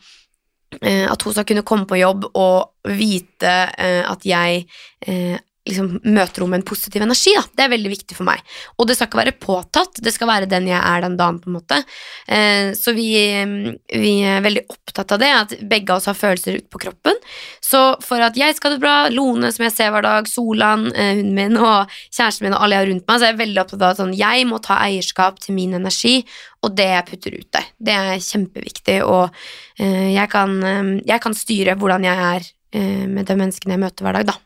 [0.81, 4.65] eh, at hun skal kunne komme på jobb og vite eh, at jeg
[5.05, 7.33] eh, liksom møter henne med en positiv energi.
[7.37, 7.43] Da.
[7.57, 8.41] Det er veldig viktig for meg.
[8.77, 11.39] Og det skal ikke være påtatt, det skal være den jeg er den dagen.
[11.43, 11.81] på en måte.
[12.27, 13.09] Eh, så vi,
[13.93, 17.19] vi er veldig opptatt av det, at begge av oss har følelser ute på kroppen.
[17.61, 20.89] Så for at jeg skal ha det bra, Lone som jeg ser hver dag, Solan,
[20.93, 23.41] eh, hunden min og kjæresten min og alle jeg har rundt meg, så er jeg
[23.43, 26.21] veldig opptatt av at sånn, jeg må ta eierskap til min energi
[26.65, 27.69] og det jeg putter ut der.
[27.77, 29.29] Det er kjempeviktig, og
[29.79, 33.83] eh, jeg, kan, eh, jeg kan styre hvordan jeg er eh, med de menneskene jeg
[33.85, 34.37] møter hver dag, da.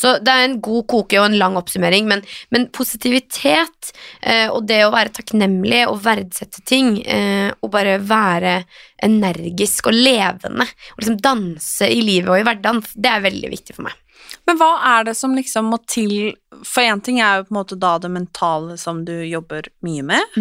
[0.00, 2.22] Så det er en god koke og en lang oppsummering, men,
[2.54, 8.58] men positivitet eh, og det å være takknemlig og verdsette ting eh, og bare være
[9.06, 13.76] energisk og levende og liksom danse i livet og i hverdagen, det er veldig viktig
[13.76, 14.02] for meg.
[14.46, 16.34] Men hva er det som liksom må til?
[16.64, 20.06] For én ting er jo på en måte da det mentale som du jobber mye
[20.06, 20.40] med,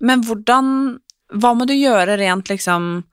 [0.00, 0.98] men hvordan
[1.30, 3.04] Hva må du gjøre rent liksom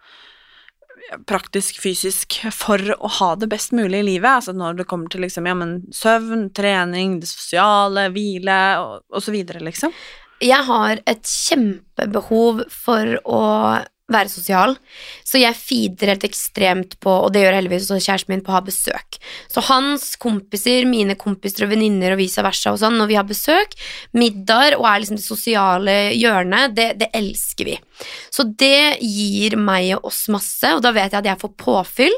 [1.29, 4.29] praktisk, fysisk, for å ha det best mulig i livet?
[4.39, 9.23] Altså når det kommer til liksom, ja, men søvn, trening, det sosiale, hvile og, og
[9.23, 9.95] så videre, liksom.
[10.43, 13.43] Jeg har et kjempebehov for å
[14.07, 14.75] være sosial,
[15.27, 18.57] så jeg feeder helt ekstremt på, og det gjør heldigvis også kjæresten min, på å
[18.57, 19.19] ha besøk.
[19.51, 23.27] Så hans kompiser, mine kompiser og venninner og vice versa og sånn, når vi har
[23.27, 23.75] besøk,
[24.15, 27.77] middager og er liksom det sosiale hjørnet, det, det elsker vi.
[28.33, 32.15] Så det gir meg og oss masse, og da vet jeg at jeg får påfyll.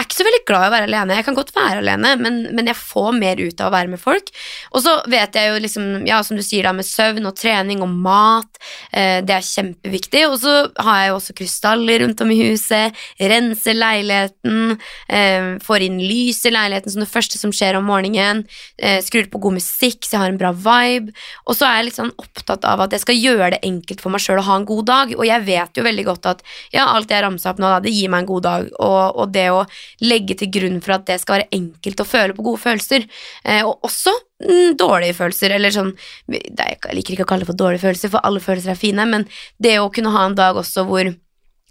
[0.00, 1.16] Jeg er ikke så veldig glad i å være alene.
[1.18, 4.00] Jeg kan godt være alene, men, men jeg får mer ut av å være med
[4.00, 4.30] folk.
[4.72, 7.82] Og så vet jeg jo liksom, ja, som du sier da, med søvn og trening
[7.84, 8.60] og mat,
[8.96, 10.22] eh, det er kjempeviktig.
[10.30, 14.78] Og så har jeg jo også krystaller rundt om i huset, renser leiligheten,
[15.12, 18.46] eh, får inn lys i leiligheten som det første som skjer om morgenen,
[18.80, 21.12] eh, skrur på god musikk så jeg har en bra vibe.
[21.44, 24.16] Og så er jeg litt sånn opptatt av at jeg skal gjøre det enkelt for
[24.16, 26.88] meg sjøl å ha en god dag, og jeg vet jo veldig godt at ja,
[26.88, 29.46] alt jeg ramsa opp nå, da, det gir meg en god dag, og, og det
[29.52, 29.62] å
[30.04, 33.08] legge til grunn for at det skal være enkelt å føle på gode følelser,
[33.44, 35.92] eh, og også mm, dårlige følelser, eller sånn
[36.30, 39.28] Jeg liker ikke å kalle det for dårlige følelser, for alle følelser er fine, men
[39.62, 41.12] det å kunne ha en dag også hvor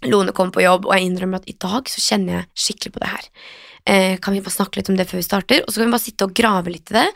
[0.08, 3.02] Lone kommer på jobb, og jeg innrømmer at i dag så kjenner jeg skikkelig på
[3.02, 3.26] det her.
[3.90, 5.60] Eh, kan vi bare snakke litt om det før vi starter?
[5.64, 7.06] Og så kan vi bare sitte og grave litt i det.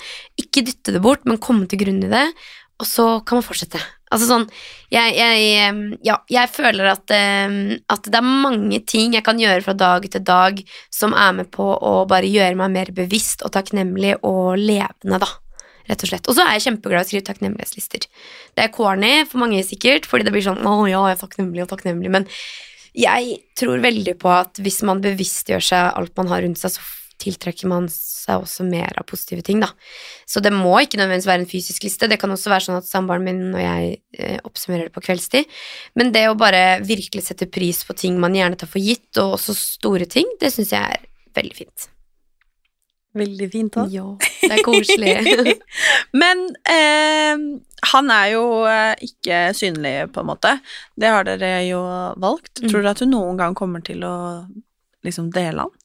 [0.44, 2.26] Ikke dytte det bort, men komme til grunn i det,
[2.80, 3.80] og så kan man fortsette.
[4.14, 4.44] Altså sånn,
[4.94, 9.74] jeg, jeg, ja, jeg føler at, at det er mange ting jeg kan gjøre fra
[9.74, 10.60] dag til dag
[10.94, 15.30] som er med på å bare gjøre meg mer bevisst og takknemlig og levende, da.
[15.84, 16.28] Rett og slett.
[16.30, 18.06] Og så er jeg kjempeglad i å skrive takknemlighetslister.
[18.56, 21.64] Det er corny for mange sikkert, fordi det blir sånn 'Å ja, jeg er takknemlig
[21.66, 22.28] og takknemlig', men
[22.94, 26.80] jeg tror veldig på at hvis man bevisstgjør seg alt man har rundt seg, så
[27.22, 29.70] tiltrekker man seg også mer av positive ting, da.
[30.28, 32.08] Så det må ikke nødvendigvis være en fysisk liste.
[32.10, 35.50] Det kan også være sånn at samboeren min og jeg eh, oppsummerer det på kveldstid.
[35.98, 39.38] Men det å bare virkelig sette pris på ting man gjerne tar for gitt, og
[39.38, 41.04] også store ting, det syns jeg er
[41.38, 41.88] veldig fint.
[43.14, 43.92] Veldig fint òg.
[43.94, 44.08] Ja,
[44.42, 45.12] det er koselig.
[46.22, 47.44] Men eh,
[47.92, 50.56] han er jo eh, ikke synlig, på en måte.
[50.98, 51.80] Det har dere jo
[52.18, 52.58] valgt.
[52.58, 52.68] Mm.
[52.68, 54.16] Tror du at du noen gang kommer til å
[55.06, 55.83] liksom dele han?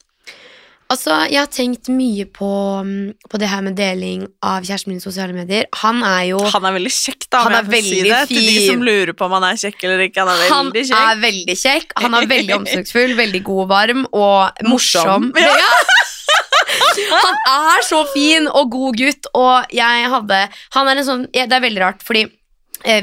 [0.90, 2.48] Altså, jeg har tenkt mye på,
[2.82, 5.68] mm, på det her med deling av kjæresten min i sosiale medier.
[5.84, 7.44] Han er jo Han er veldig kjekk, da.
[7.46, 8.40] Han er får si veldig fin.
[8.40, 10.26] Til de som lurer på om han er kjekk eller ikke.
[10.26, 11.04] Han er Han veldig kjekk.
[11.12, 11.94] er veldig kjekk.
[12.02, 15.30] Han er veldig omsorgsfull, veldig god og varm og morsom.
[15.30, 15.32] Morsom.
[15.38, 15.54] Ja.
[15.62, 15.72] Ja.
[17.10, 20.42] Han er så fin og god gutt, og jeg hadde
[20.76, 22.26] Han er en sånn Det er veldig rart, fordi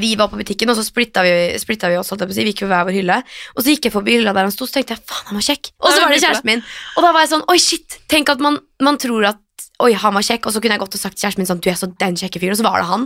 [0.01, 2.13] vi var på butikken, og så splitta vi, splitta vi oss.
[2.13, 2.29] på.
[2.31, 3.23] Vi gikk ved hver vår hylle.
[3.55, 5.49] Og så gikk jeg forbi hylla der han sto, så tenkte jeg faen, han var
[5.49, 5.73] kjekk.
[5.83, 6.63] Og så var det kjæresten min.
[6.97, 7.99] Og da var jeg sånn oi, shit.
[8.13, 9.43] Tenk at man, man tror at
[9.85, 11.59] Oi, han var kjekk, og så kunne jeg gått og sagt til kjæresten min sånn
[11.61, 13.03] Du er så den kjekke fyren, og så var det han.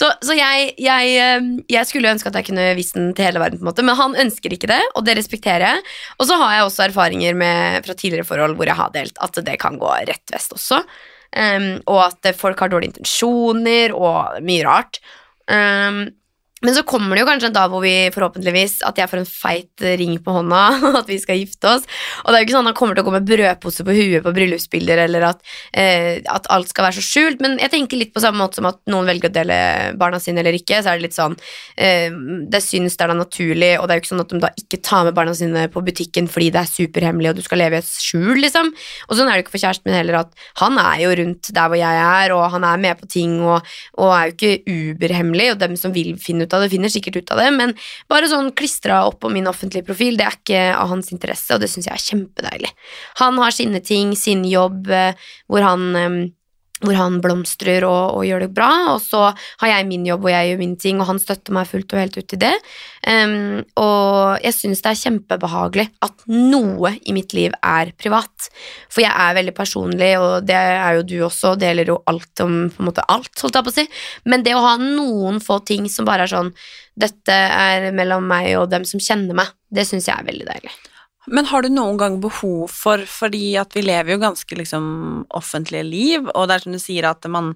[0.00, 3.42] Så, så jeg, jeg, eh, jeg skulle ønske at jeg kunne vist den til hele
[3.42, 5.82] verden, på en måte men han ønsker ikke det, og det respekterer jeg.
[6.16, 9.42] Og så har jeg også erfaringer med, fra tidligere forhold hvor jeg har delt at
[9.44, 10.80] det kan gå rett vest også.
[11.34, 15.02] Um, og at folk har dårlige intensjoner og mye rart.
[15.48, 16.16] Um,
[16.64, 19.28] men så kommer det jo kanskje en dag hvor vi forhåpentligvis at jeg får en
[19.28, 20.62] feit ring på hånda,
[21.00, 21.84] at vi skal gifte oss.
[22.24, 23.96] Og det er jo ikke sånn at han kommer til å gå med brødpose på
[23.96, 25.44] huet på bryllupsbilder, eller at,
[25.76, 27.42] eh, at alt skal være så skjult.
[27.44, 29.58] Men jeg tenker litt på samme måte som at noen velger å dele
[30.00, 30.80] barna sine eller ikke.
[30.80, 31.36] Så er det litt sånn
[31.76, 32.08] eh,
[32.50, 34.52] Det syns det er da naturlig, og det er jo ikke sånn at de da
[34.64, 37.78] ikke tar med barna sine på butikken fordi det er superhemmelig og du skal leve
[37.78, 38.72] i et skjul, liksom.
[39.08, 41.70] Og sånn er det ikke for kjæresten min heller, at han er jo rundt der
[41.70, 45.50] hvor jeg er, og han er med på ting og, og er jo ikke uberhemmelig,
[45.52, 47.74] og dem som vil finne ut av det, finner sikkert ut av det, men
[48.10, 51.62] bare sånn klistra opp på min offentlige profil, det er ikke av hans interesse, og
[51.62, 52.72] det syns jeg er kjempedeilig.
[53.22, 56.18] Han har sine ting, sin jobb, eh, hvor han eh,
[56.86, 59.26] hvor han blomstrer og, og, gjør det bra, og så
[59.62, 62.00] har jeg min jobb og jeg gjør min ting, og han støtter meg fullt og
[62.02, 62.52] helt ut i det.
[63.04, 68.48] Um, og jeg syns det er kjempebehagelig at noe i mitt liv er privat.
[68.92, 72.56] For jeg er veldig personlig, og det er jo du også, deler jo alt om
[72.72, 73.86] på en måte alt, holdt jeg på å si.
[74.30, 76.54] Men det å ha noen få ting som bare er sånn
[76.94, 80.76] Dette er mellom meg og dem som kjenner meg, det syns jeg er veldig deilig.
[81.26, 84.86] Men har du noen gang behov for Fordi at vi lever jo ganske liksom
[85.34, 87.54] offentlige liv, og det er som du sier at man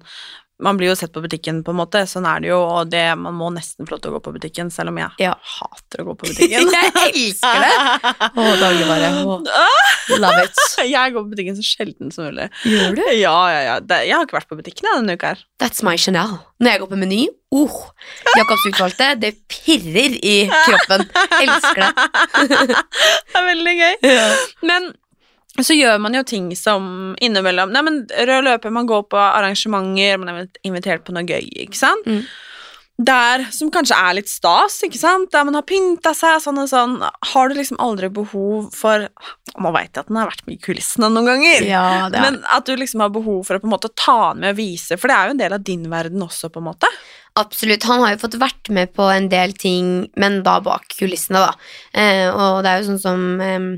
[0.59, 2.01] man blir jo sett på butikken, på en måte.
[2.09, 4.33] Sånn er det jo, og det, man må nesten få lov til å gå på
[4.35, 5.33] butikken, selv om jeg Ja.
[5.55, 6.71] hater å gå på butikken.
[6.75, 7.73] jeg elsker det!
[8.29, 9.11] Å, dagligvare.
[10.19, 10.63] Love it.
[10.95, 12.49] jeg går på butikken så sjelden som mulig.
[12.67, 13.03] Gjør du?
[13.15, 13.79] Ja, ja, ja.
[13.79, 15.43] Det, jeg har ikke vært på butikken denne uka her.
[15.63, 16.39] That's my Chanel.
[16.59, 17.21] Når jeg går på Meny,
[17.55, 17.77] oh,
[18.35, 21.07] Jacobs utvalgte, det pirrer i kroppen.
[21.39, 21.93] Elsker det.
[23.29, 23.93] Det er veldig gøy.
[24.67, 24.89] Men
[25.65, 30.19] så gjør man jo ting som innimellom Nei, men rød løper, man går på arrangementer,
[30.21, 32.07] man er invitert på noe gøy, ikke sant?
[32.07, 32.23] Mm.
[32.99, 35.29] Der som kanskje er litt stas, ikke sant?
[35.31, 36.97] Der man har pynta seg sånn og sånn.
[37.31, 39.07] Har du liksom aldri behov for
[39.59, 41.63] Nå veit jeg at den har vært med i kulissene noen ganger.
[41.65, 44.33] Ja, det er Men at du liksom har behov for å på en måte ta
[44.33, 46.61] den med og vise, for det er jo en del av din verden også, på
[46.61, 46.91] en måte.
[47.39, 47.87] Absolutt.
[47.87, 51.55] Han har jo fått vært med på en del ting, men da bak kulissene, da.
[51.95, 53.69] Eh, og det er jo sånn som eh,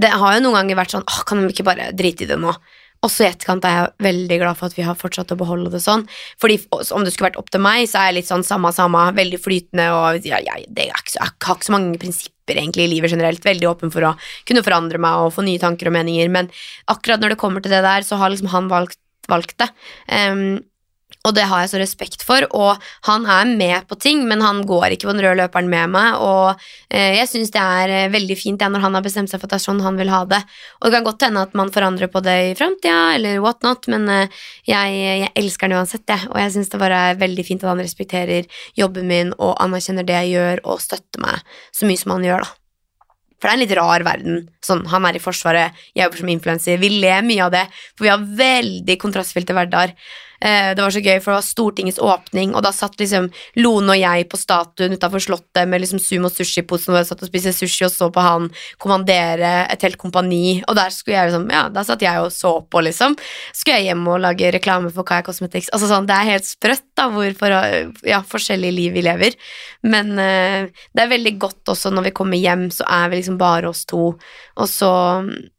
[0.00, 2.54] Det har jo noen ganger vært sånn kan de ikke bare drite i det nå?
[3.00, 5.70] Og så i etterkant er jeg veldig glad for at vi har fortsatt å beholde
[5.72, 6.02] det sånn.
[6.40, 9.06] Fordi om det skulle vært opp til meg, så er jeg litt sånn samme, samme,
[9.16, 12.60] veldig flytende og ja, jeg, det er ikke så, jeg har ikke så mange prinsipper
[12.60, 13.46] egentlig i livet generelt.
[13.46, 14.14] Veldig åpen for å
[14.48, 16.28] kunne forandre meg og få nye tanker og meninger.
[16.32, 16.52] Men
[16.92, 19.00] akkurat når det kommer til det der, så har liksom han valgt,
[19.32, 19.70] valgt det.
[20.12, 20.60] Em,
[21.20, 24.62] og det har jeg så respekt for, og han er med på ting, men han
[24.68, 28.12] går ikke på den røde løperen med meg, og eh, jeg syns det er eh,
[28.12, 30.12] veldig fint ja, når han har bestemt seg for at det er sånn han vil
[30.12, 30.40] ha det.
[30.80, 33.84] Og det kan godt hende at man forandrer på det i framtida, eller what not,
[33.92, 34.38] men eh,
[34.70, 37.74] jeg, jeg elsker han uansett, jeg, og jeg syns det bare er veldig fint at
[37.74, 38.48] han respekterer
[38.80, 42.48] jobben min og anerkjenner det jeg gjør, og støtter meg så mye som han gjør,
[42.48, 42.56] da.
[43.40, 44.40] For det er en litt rar verden.
[44.64, 46.80] Sånn, han er i Forsvaret, jeg jobber som influenser.
[46.80, 47.62] Vi ler mye av det,
[47.96, 49.94] for vi har veldig kontrastfylte hverdager.
[50.40, 53.28] Eh, det var så gøy, for det var Stortingets åpning, og da satt liksom
[53.60, 57.30] Lone og jeg på statuen utafor Slottet med liksom sumo sushi-posen hvor jeg satt og
[57.30, 58.48] spiste sushi og så på han
[58.80, 62.54] kommandere et helt kompani, og der skulle jeg liksom Ja, da satt jeg og så
[62.64, 63.16] på, liksom.
[63.56, 65.68] Skulle jeg hjem og lage reklame for Kaya Cosmetics.
[65.74, 67.54] Altså sånn, Det er helt sprøtt, da, hvor
[68.06, 69.36] ja, forskjellige liv vi lever.
[69.82, 73.38] Men uh, det er veldig godt også når vi kommer hjem, så er vi liksom
[73.40, 74.90] bare oss to, og så,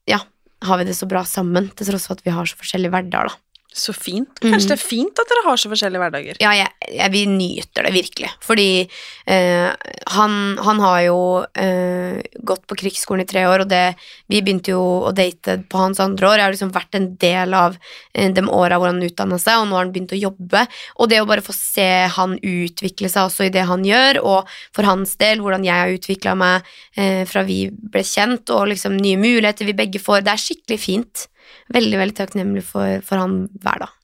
[0.09, 0.21] ja,
[0.67, 3.31] har vi det så bra sammen, til tross for at vi har så forskjellige hverdager,
[3.31, 3.50] da.
[3.71, 4.33] Så fint.
[4.43, 6.39] Kanskje det er fint at dere har så forskjellige hverdager.
[6.43, 8.31] Ja, jeg, jeg, vi nyter det virkelig.
[8.43, 9.69] Fordi eh,
[10.11, 11.21] han, han har jo
[11.55, 13.95] eh, gått på krigsskolen i tre år, og det,
[14.27, 16.35] vi begynte jo å date på hans andre år.
[16.41, 17.79] Jeg har liksom vært en del av
[18.11, 20.67] eh, de åra hvor han utdanna seg, og nå har han begynt å jobbe.
[20.99, 24.55] Og det å bare få se han utvikle seg også i det han gjør, og
[24.75, 28.99] for hans del hvordan jeg har utvikla meg eh, fra vi ble kjent, og liksom
[28.99, 31.29] nye muligheter vi begge får, det er skikkelig fint.
[31.73, 33.97] Veldig, veldig takknemlig for, for han hver dag.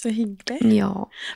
[0.00, 0.60] Så hyggelig.
[0.72, 0.90] Ja.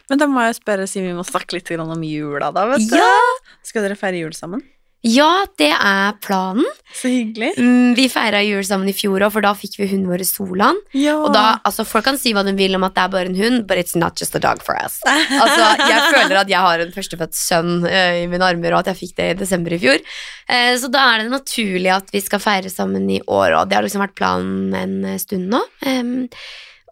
[0.09, 2.97] Men da må jeg spørre, siden vi må snakke litt om jula, da, vet du.
[2.97, 3.59] Ja!
[3.67, 4.63] Skal dere feire jul sammen?
[5.05, 6.65] Ja, det er planen.
[6.95, 7.51] Så hyggelig.
[7.61, 10.79] Mm, vi feira jul sammen i fjor òg, for da fikk vi hunden vår Solan.
[10.97, 11.19] Ja.
[11.19, 13.37] Og da, altså Folk kan si hva de vil om at det er bare en
[13.37, 15.01] hund, but it's not just a dog for us.
[15.45, 18.93] Altså, Jeg føler at jeg har en førstefødt sønn uh, i mine armer, og at
[18.95, 20.01] jeg fikk det i desember i fjor.
[20.49, 23.77] Uh, så da er det naturlig at vi skal feire sammen i år, og det
[23.77, 25.61] har liksom vært planen en stund nå.
[25.85, 26.15] Em,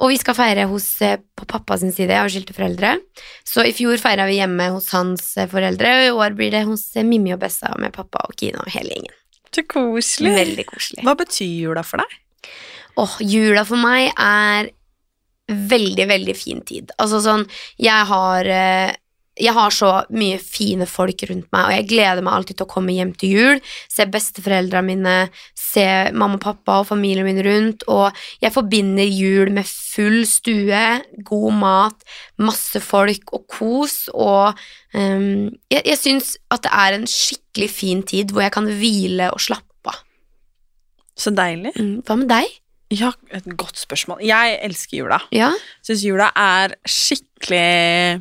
[0.03, 2.97] og vi skal feire hos, eh, på pappa sin side, jeg har skilte foreldre.
[3.47, 6.65] Så i fjor feira vi hjemme hos hans eh, foreldre, og i år blir det
[6.67, 9.15] hos eh, Mimmi og Bessa med pappa og Kina og hele gjengen.
[9.53, 10.35] Så koselig.
[10.35, 11.05] Veldig koselig.
[11.07, 12.19] Hva betyr jula for deg?
[13.03, 14.73] Åh, jula for meg er
[15.53, 16.93] veldig, veldig fin tid.
[17.03, 17.47] Altså sånn,
[17.81, 18.95] jeg har eh,
[19.41, 22.72] jeg har så mye fine folk rundt meg, og jeg gleder meg alltid til å
[22.72, 25.14] komme hjem til jul, se besteforeldrene mine,
[25.57, 28.12] se mamma og pappa og familien min rundt, og
[28.45, 30.85] jeg forbinder jul med full stue,
[31.24, 32.09] god mat,
[32.45, 34.59] masse folk og kos, og
[34.93, 39.30] um, jeg, jeg syns at det er en skikkelig fin tid hvor jeg kan hvile
[39.33, 40.03] og slappe av.
[41.16, 41.72] Så deilig.
[41.78, 42.59] Mm, Hva med deg?
[42.93, 44.20] Ja, et godt spørsmål.
[44.28, 45.22] Jeg elsker jula.
[45.33, 45.49] Ja?
[45.85, 48.20] Syns jula er skikkelig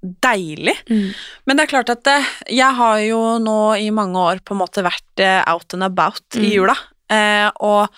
[0.00, 0.76] deilig.
[0.88, 1.10] Mm.
[1.46, 4.62] Men det er klart at eh, jeg har jo nå i mange år på en
[4.62, 6.44] måte vært eh, out and about Mm.
[6.46, 6.76] i jula,
[7.12, 7.88] eh, og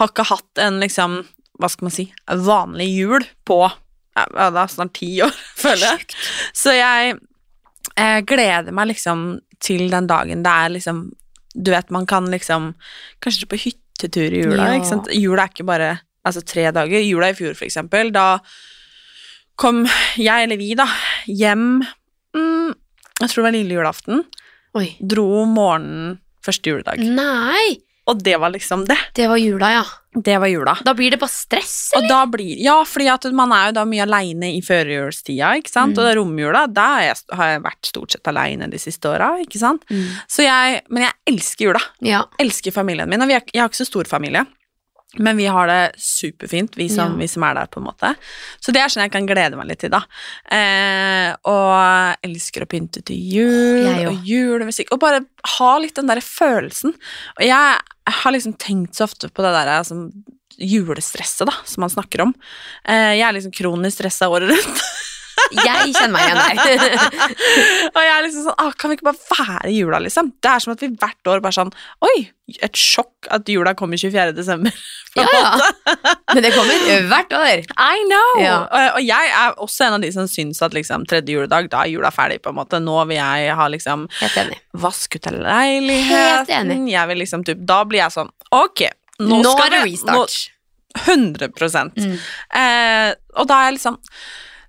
[0.00, 1.20] har ikke hatt en liksom,
[1.60, 3.60] hva skal man si, vanlig jul på
[4.16, 5.32] ja, det er snart ti år,
[5.62, 6.06] føler jeg.
[6.56, 7.16] Så jeg
[7.96, 10.98] jeg gleder meg liksom til den dagen det er liksom
[11.54, 12.74] Du vet, man kan liksom
[13.24, 14.98] Kanskje på hyttetur i jula, Ja.
[15.14, 15.92] Jula er ikke bare
[16.26, 17.00] altså tre dager.
[17.00, 18.40] Jula i fjor, for eksempel, da
[19.60, 19.84] kom
[20.20, 20.86] jeg, eller vi, da,
[21.26, 21.80] hjem
[22.36, 22.74] mm,
[23.22, 24.22] Jeg tror det var lille julaften.
[24.76, 24.90] Oi.
[25.00, 27.02] Dro morgenen første juledag.
[27.02, 27.80] Nei!
[28.06, 28.98] Og det var liksom det.
[29.18, 29.86] Det var jula, ja.
[30.14, 30.76] Det var jula.
[30.86, 34.04] Da blir det bare stress, Og da blir, ja, fordi man er jo da mye
[34.04, 35.98] aleine i førjulstida, ikke sant.
[35.98, 36.04] Mm.
[36.04, 39.82] Og romjula, da jeg, har jeg vært stort sett aleine de siste åra, ikke sant.
[39.90, 40.06] Mm.
[40.30, 41.82] Så jeg, men jeg elsker jula.
[42.06, 42.22] Ja.
[42.38, 43.26] Elsker familien min.
[43.26, 44.46] Og vi er, jeg har ikke så stor familie,
[45.22, 47.18] men vi har det superfint, vi som, Ja.
[47.18, 48.14] vi som er der, på en måte.
[48.60, 50.02] Så det er sånn jeg kan glede meg litt til, da.
[50.52, 54.92] Eh, og elsker å pynte til jul, og julemusikk.
[54.92, 55.24] Og bare
[55.58, 56.94] ha litt den derre følelsen.
[57.38, 57.78] Og jeg
[58.20, 59.98] har liksom tenkt så ofte på det derre altså,
[60.56, 62.34] julestresset, da, som man snakker om.
[62.88, 64.82] Eh, jeg er liksom kronisk stressa året rundt.
[65.54, 67.10] Jeg kjenner meg igjen der.
[67.94, 70.32] og jeg er liksom sånn ah, Kan vi ikke bare være i jula, liksom?
[70.42, 71.70] Det er som at vi hvert år bare sånn
[72.06, 72.16] Oi,
[72.62, 74.34] et sjokk at jula kommer 24.
[74.36, 74.74] desember.
[75.16, 75.94] Ja, ja.
[76.34, 76.76] Men det kommer
[77.08, 77.62] hvert år.
[77.80, 78.32] I know!
[78.42, 78.56] Ja.
[78.68, 81.86] Og, og jeg er også en av de som syns at liksom tredje juledag, da
[81.86, 82.76] er jula ferdig, på en måte.
[82.84, 84.58] Nå vil jeg ha liksom Helt enig.
[84.76, 86.74] vask ut av Helt leiligheten.
[86.74, 86.92] enig.
[86.92, 88.28] Jeg vil liksom typ Da blir jeg sånn
[88.60, 88.84] Ok,
[89.24, 90.36] nå, Nå, skal er det restart.
[90.36, 90.52] Nå,
[91.06, 92.12] 100 Mm.
[92.60, 93.96] eh, Og da er jeg liksom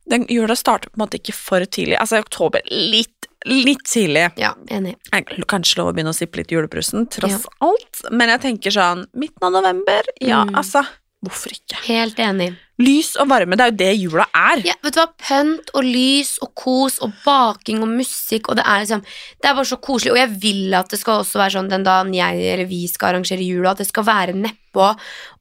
[0.10, 1.98] den Jula starter på en måte ikke for tidlig.
[2.00, 4.30] Altså i oktober litt, litt tidlig.
[4.40, 4.96] Ja, enig.
[5.12, 8.06] Jeg kan kanskje lov å begynne å sippe litt julebrusen, tross alt.
[8.12, 10.56] Men jeg tenker sånn midten av november, ja, Mm.
[10.56, 10.86] altså
[11.26, 11.80] Hvorfor ikke?
[11.88, 12.52] Helt enig.
[12.78, 14.60] Lys og varme, det er jo det jula er.
[14.64, 15.08] Ja, vet du hva?
[15.18, 19.02] Pønt og lys og kos og baking og musikk, og det er liksom
[19.42, 21.84] Det er bare så koselig, og jeg vil at det skal også være sånn den
[21.84, 24.92] dagen jeg eller vi skal arrangere jula, at det skal være nedpå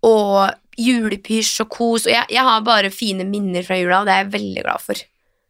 [0.09, 4.15] og julepysj og kos, og jeg, jeg har bare fine minner fra jula, og det
[4.17, 5.03] er jeg veldig glad for.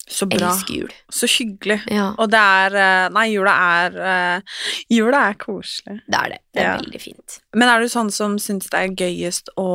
[0.06, 0.38] Så bra.
[0.52, 0.90] Elsker jul.
[1.10, 1.80] Så hyggelig.
[1.90, 3.50] Ja, Og det er eh, Nei, jula
[3.82, 4.60] er eh,
[4.94, 5.96] Jula er koselig.
[6.06, 6.38] det er det.
[6.54, 6.76] Det er Ja.
[6.78, 7.38] veldig fint.
[7.58, 9.66] Men er du sånn som syns det er gøyest å,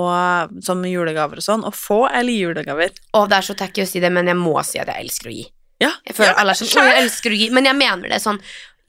[0.64, 2.96] som julegaver og sånn, å få eller gi julegaver?
[3.20, 5.28] Og det er så tacky å si det, men jeg må si at jeg elsker
[5.28, 5.44] å gi.
[5.82, 8.08] Ja, Jeg føler ja, alle er sånn, «Å, jeg elsker å gi, men jeg mener
[8.16, 8.40] det sånn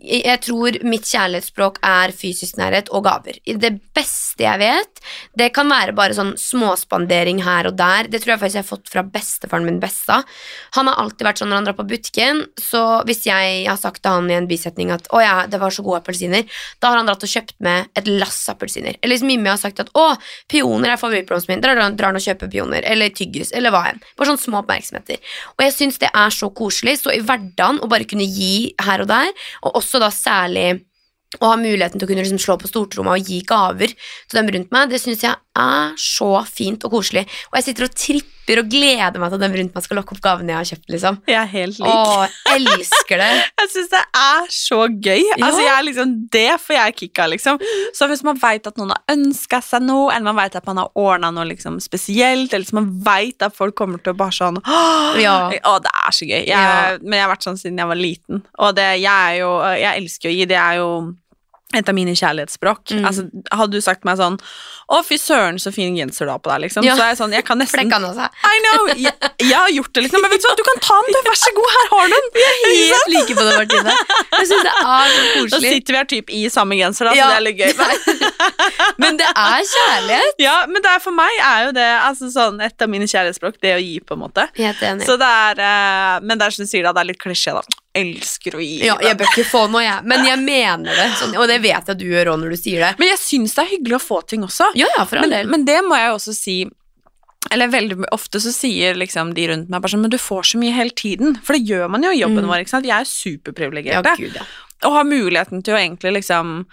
[0.03, 3.39] jeg tror mitt kjærlighetsspråk er fysisk nærhet og gaver.
[3.47, 5.03] Det beste jeg vet,
[5.39, 8.09] det kan være bare sånn småspandering her og der.
[8.11, 10.21] Det tror jeg faktisk jeg har fått fra bestefaren min Bessa.
[10.77, 14.03] Han har alltid vært sånn når han drar på butikken, så hvis jeg har sagt
[14.03, 16.49] til han i en bisetning at 'Å ja, det var så gode appelsiner',
[16.81, 18.97] da har han dratt og kjøpt med et lass appelsiner.
[19.03, 22.51] Eller hvis Mimmi har sagt at 'Å, pioner er favorittblomsten min', drar han og kjøper
[22.51, 22.83] pioner.
[22.85, 24.01] Eller tyggis, eller hva enn.
[24.17, 25.19] Bare sånne små oppmerksomheter.
[25.59, 29.03] Og jeg syns det er så koselig, så i hverdagen å bare kunne gi her
[29.03, 29.31] og der,
[29.63, 30.83] og også da særlig
[31.41, 34.51] å ha muligheten til å kunne liksom slå på stortromma og gi gaver til dem
[34.53, 37.25] rundt meg, det syns jeg er så fint og koselig.
[37.51, 40.15] Og jeg sitter og tripper og gleder meg til at dem rundt meg skal lokke
[40.17, 41.19] opp gavene jeg har kjøpt, liksom.
[41.31, 41.89] Jeg er helt lik.
[41.89, 42.27] Å,
[42.57, 43.29] elsker det.
[43.63, 45.23] Jeg syns det er så gøy.
[45.23, 45.37] Ja.
[45.47, 47.61] Altså, jeg er liksom Det får jeg kick av, liksom.
[47.95, 50.81] Så hvis man veit at noen har ønska seg noe, eller man veit at man
[50.83, 54.35] har ordna noe liksom spesielt, eller hvis man veit at folk kommer til å bare
[54.35, 55.37] sånn Åh, Ja.
[55.63, 56.41] Å, det er så gøy.
[56.43, 56.99] Jeg, Ja.
[57.01, 60.29] Men jeg har vært sånn siden jeg var liten, og det, jeg jo Jeg elsker
[60.33, 60.47] å gi.
[60.51, 60.91] Det er jo
[61.75, 62.83] et av mine kjærlighetsspråk.
[62.93, 63.07] Mm.
[63.09, 64.39] Altså, hadde du sagt meg sånn
[64.93, 66.85] Å, fy søren, så fin genser du har på deg, liksom.
[66.85, 66.97] Ja.
[66.99, 68.05] Så er jeg sånn Jeg kan nesten han.
[68.05, 68.91] I know!
[68.93, 70.21] Jeg, jeg har gjort det, liksom.
[70.25, 71.21] Men vet du hva, du kan ta den, du.
[71.31, 72.29] Vær så god, her har du den.
[72.67, 73.95] Helt like på det, Martine.
[74.37, 75.51] Jeg syns det er så koselig.
[75.55, 77.31] Da sitter vi her typ i samme genser, da, Ja.
[77.33, 77.73] det er litt gøy.
[79.03, 80.43] Men det er kjærlighet.
[80.43, 83.57] Ja, men det er for meg er jo det altså sånn, et av mine kjærlighetsspråk,
[83.63, 84.45] det å gi, på en måte.
[84.59, 85.07] Helt enig.
[85.09, 87.55] Så det er, eh, men det er som du sier, da, det er litt klisjé,
[87.57, 87.63] da.
[87.95, 88.79] Elsker å gi.
[88.87, 90.05] Ja, jeg bør ikke få noe, jeg.
[90.09, 91.09] Men jeg mener det.
[91.21, 92.93] Sånn, og det vet jeg du gjør òg når du sier det.
[92.99, 94.71] Men jeg syns det er hyggelig å få ting også.
[94.81, 95.51] Ja, ja, for all men, del.
[95.53, 96.57] men det må jeg også si
[97.51, 100.59] eller veldig ofte så sier liksom de rundt meg bare sånn Men du får så
[100.63, 101.35] mye hele tiden.
[101.43, 102.49] For det gjør man jo i jobben Mm.
[102.49, 102.61] vår.
[102.63, 102.85] ikke sant?
[102.87, 104.17] Vi er Ja, superprivilegerte.
[104.17, 104.43] gud, ja.
[104.87, 106.67] og har muligheten til å egentlig liksom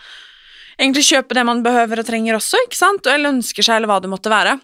[0.80, 3.06] Egentlig kjøpe det man behøver og trenger også, ikke sant?
[3.08, 4.62] Eller ønsker seg, eller hva det måtte være.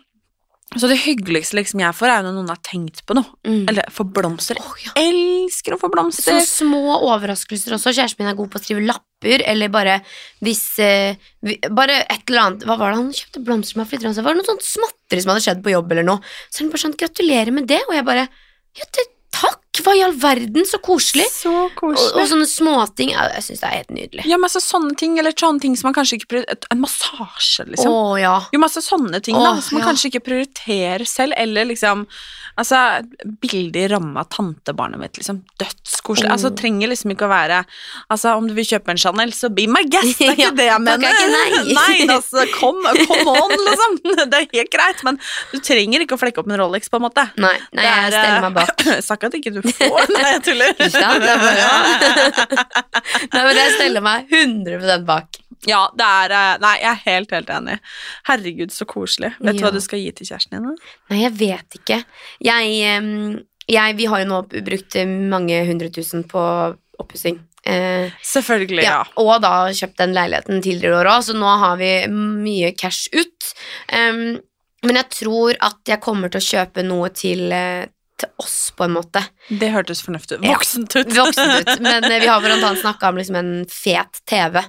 [0.73, 3.29] Så det hyggeligste liksom jeg får, er jo når noen har tenkt på noe.
[3.47, 3.67] Mm.
[3.71, 4.57] Eller får blomster.
[4.59, 4.91] Oh, ja.
[4.99, 6.39] Elsker å få blomster.
[6.41, 7.93] Så små overraskelser også.
[7.95, 9.99] Kjæresten min er god på å skrive lapper, eller bare
[10.43, 13.87] hvis eh, vi, Bare et eller annet Hva var det han kjøpte blomster med?
[13.89, 14.25] Flytter han seg?
[14.27, 16.33] var det noe sånt småtteri som hadde skjedd på jobb, eller noe.
[16.49, 17.79] Så han bare sånn Gratulerer med det.
[17.87, 18.25] Og jeg bare
[18.75, 19.07] Ja, det,
[19.37, 19.61] takk!
[19.83, 20.65] Hva i all verden?
[20.69, 21.25] Så koselig.
[21.33, 22.21] Så koselig.
[22.21, 23.11] og sånne småting.
[23.11, 24.25] ja, Jeg syns det er helt nydelig.
[24.29, 27.69] Ja, masse sånne ting, eller sånne ting som man kanskje ikke prioriterer En massasje, Å
[27.73, 27.97] liksom.
[28.21, 28.35] ja.
[28.53, 29.89] Jo, masse sånne ting da, som man ja.
[29.91, 32.05] kanskje ikke prioriterer selv, eller liksom
[32.55, 32.77] Altså,
[33.43, 35.41] bilde i ramma av tantebarnet mitt, liksom.
[35.59, 36.29] Dødskoselig.
[36.31, 37.57] Altså, det trenger liksom ikke å være
[38.13, 40.51] Altså, om du vil kjøpe en Chanel, så be my guest, det er ikke Ja,
[40.55, 41.19] det jeg mener.
[41.35, 41.61] nei.
[41.79, 42.79] nei, altså, kom,
[43.09, 43.99] come on, liksom.
[44.31, 45.19] Det er helt greit, men
[45.51, 47.27] du trenger ikke å flekke opp en Rolex, på en måte.
[47.41, 48.85] Nei, nei er, jeg stiller meg bak.
[48.87, 50.75] eh, at ikke du får, nei, jeg tuller.
[50.95, 51.13] ja.
[51.19, 52.75] Det er bare,
[53.35, 55.41] Nei, men jeg steller meg 100 bak.
[55.67, 57.79] Ja, det er eh, Nei, jeg er helt, helt enig.
[58.27, 59.33] Herregud, så koselig.
[59.39, 59.67] Vet du Ja.
[59.69, 60.69] hva du skal gi til kjæresten din?
[60.69, 60.93] da?
[61.09, 62.03] Nei, jeg vet ikke.
[62.45, 64.95] Jeg, jeg Vi har jo nå brukt
[65.31, 66.43] mange hundre tusen på
[66.99, 67.39] oppussing.
[67.65, 68.99] Eh, Selvfølgelig, ja.
[69.01, 69.03] ja.
[69.17, 73.09] Og da kjøpt den leiligheten tidligere i år òg, så nå har vi mye cash
[73.15, 73.53] ut.
[73.91, 74.37] Um,
[74.85, 77.87] men jeg tror at jeg kommer til å kjøpe noe til, eh,
[78.21, 79.21] til oss, på en måte.
[79.49, 80.45] Det hørtes fornuftig ut.
[80.47, 81.11] Voksent ut.
[81.15, 81.83] Voksent ut.
[81.83, 84.61] Men eh, vi har blant annet snakka om liksom en fet TV.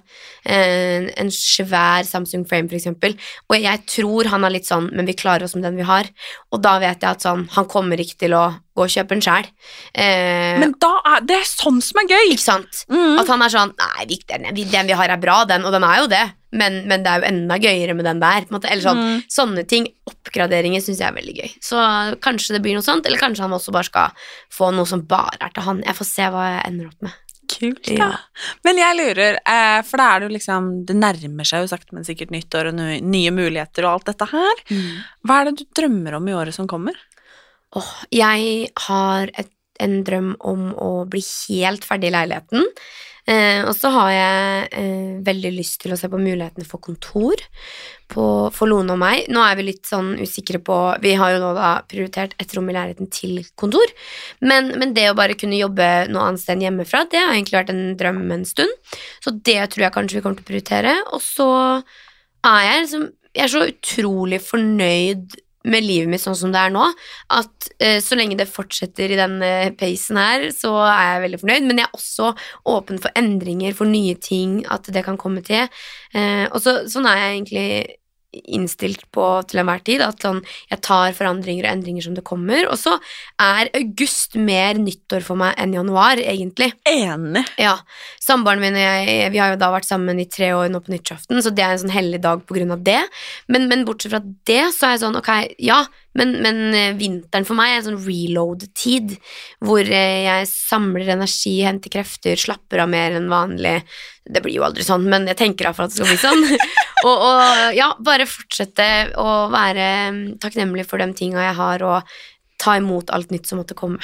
[0.57, 3.17] En, en svær Samsung Frame, for eksempel.
[3.51, 6.11] Og jeg tror han er litt sånn, men vi klarer oss med den vi har.
[6.51, 9.25] Og da vet jeg at sånn, han kommer ikke til å gå og kjøpe den
[9.25, 9.49] sjæl.
[9.97, 12.33] Eh, Men da er det er sånn som er gøy!
[12.35, 12.85] ikke sant?
[12.93, 13.19] Mm.
[13.23, 15.65] At han er sånn Nei, vi- den, den vi har, er bra, den.
[15.65, 16.25] Og den er jo det.
[16.57, 18.47] Men, men det er jo enda gøyere med den der.
[18.49, 19.23] Eller sånn, Mm.
[19.29, 21.51] Sånne ting, oppgraderinger, syns jeg er veldig gøy.
[21.61, 21.77] Så
[22.25, 24.11] kanskje det blir noe sånt, eller kanskje han også bare skal
[24.53, 25.83] få noe som bare er til han.
[25.85, 27.23] Jeg får se hva jeg ender opp med.
[27.47, 27.95] Kult, da.
[27.95, 28.09] Ja.
[28.67, 31.93] Men jeg lurer, eh, for da er det jo liksom Det nærmer seg jo sakte,
[31.95, 32.75] men sikkert nyttår og
[33.07, 34.65] nye muligheter og alt dette her.
[35.25, 36.97] Hva er det du drømmer om i året som kommer?
[37.77, 39.53] Åh, jeg har et,
[39.83, 42.71] en drøm om å bli helt ferdig i leiligheten.
[43.27, 47.41] Eh, og så har jeg eh, veldig lyst til å se på mulighetene for kontor
[48.07, 49.25] på, for Lone og meg.
[49.35, 52.71] Nå er vi litt sånn usikre på Vi har jo nå da prioritert et rom
[52.71, 53.91] i leiligheten til kontor.
[54.47, 57.59] Men, men det å bare kunne jobbe noe annet sted enn hjemmefra, det har egentlig
[57.59, 58.95] vært en drøm en stund.
[59.25, 60.95] Så det tror jeg kanskje vi kommer til å prioritere.
[61.11, 61.51] Og så
[62.47, 65.35] er jeg liksom Jeg er så utrolig fornøyd
[65.67, 66.87] med livet mitt sånn som det er nå,
[67.35, 71.43] at uh, så lenge det fortsetter i den uh, pacen her, så er jeg veldig
[71.43, 71.69] fornøyd.
[71.69, 72.33] Men jeg er også
[72.77, 75.69] åpen for endringer, for nye ting, at det kan komme til.
[76.15, 77.69] Uh, og så, sånn er jeg egentlig
[78.45, 82.67] innstilt på til enhver tid, at sånn, jeg tar forandringer og endringer som det kommer.
[82.71, 82.97] Og så
[83.43, 86.73] er august mer nyttår for meg enn januar, egentlig.
[86.89, 87.45] Enig.
[87.61, 87.79] Ja,
[88.23, 90.93] Samboeren min og jeg vi har jo da vært sammen i tre år nå på
[90.93, 93.01] nyttårsaften, så det er en sånn hellig dag på grunn av det.
[93.53, 95.33] Men, men bortsett fra det, så er jeg sånn, ok,
[95.63, 95.85] ja,
[96.17, 99.17] men, men eh, vinteren for meg er en sånn reload-tid,
[99.65, 103.77] hvor eh, jeg samler energi, henter krefter, slapper av mer enn vanlig.
[104.25, 106.45] Det blir jo aldri sånn, men jeg tenker iallfall at det skal bli sånn.
[107.09, 108.89] og, og ja, bare fortsette
[109.21, 112.19] å være mm, takknemlig for de tinga jeg har, og
[112.63, 114.01] ta imot alt nytt som måtte komme.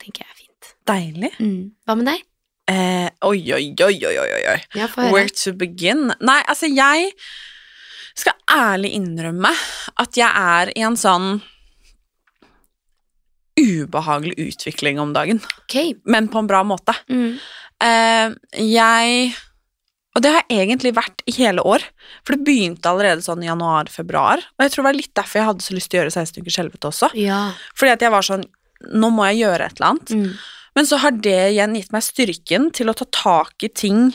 [0.00, 0.74] tenker jeg er fint.
[0.88, 1.34] Deilig.
[1.42, 1.62] Mm.
[1.84, 2.26] Hva med deg?
[2.70, 4.58] Eh, oi, oi, oi, oi, oi, oi.
[4.78, 4.86] Ja.
[5.10, 6.12] Where to begin?
[6.22, 7.10] Nei, altså, jeg
[8.18, 9.52] skal ærlig innrømme
[10.00, 11.40] at jeg er i en sånn
[13.60, 15.94] ubehagelig utvikling om dagen, Okay.
[16.04, 16.94] men på en bra måte.
[17.10, 17.38] Mm.
[17.82, 18.34] Eh,
[18.64, 19.34] jeg
[20.16, 21.84] Og det har jeg egentlig vært i hele år,
[22.26, 25.46] for det begynte allerede sånn i januar-februar, og jeg tror det var litt derfor jeg
[25.46, 27.10] hadde så lyst til å gjøre 16 ukers helvete også.
[27.14, 27.52] Ja.
[27.78, 28.44] Fordi at jeg var sånn
[28.90, 30.10] Nå må jeg gjøre et eller annet.
[30.10, 30.34] Mm.
[30.74, 34.06] Men så har det igjen gitt meg styrken til å ta tak i ting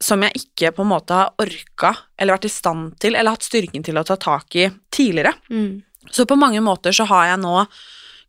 [0.00, 3.42] som jeg ikke på en måte har orka eller vært i stand til, eller hatt
[3.46, 5.32] styrken til å ta tak i tidligere.
[5.50, 5.82] Mm.
[6.10, 7.66] Så på mange måter så har jeg nå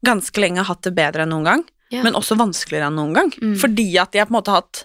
[0.05, 2.03] ganske lenge hatt det bedre enn noen gang, Ja.
[2.03, 3.29] men også vanskeligere enn noen gang.
[3.41, 3.55] Mm.
[3.59, 4.83] Fordi at jeg på en måte har hatt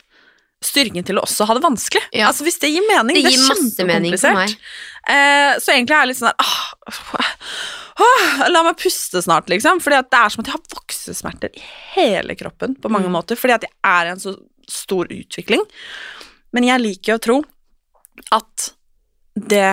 [0.65, 2.03] styrken til å også ha det vanskelig.
[2.13, 2.29] Ja.
[2.31, 3.17] Altså Hvis det gir mening.
[3.17, 4.57] Det Det, er kjempekomplisert.
[5.09, 7.35] Eh, så egentlig er jeg litt sånn der ah,
[8.01, 9.81] ah, La meg puste snart, liksom.
[9.85, 11.63] Fordi at det er som at jeg har voksesmerter i
[11.95, 13.13] hele kroppen på mange Mm.
[13.19, 13.37] måter.
[13.37, 14.35] Fordi at jeg er i en så
[14.69, 15.63] stor utvikling.
[16.55, 17.39] Men jeg liker jo å tro
[18.35, 18.71] at
[19.35, 19.73] det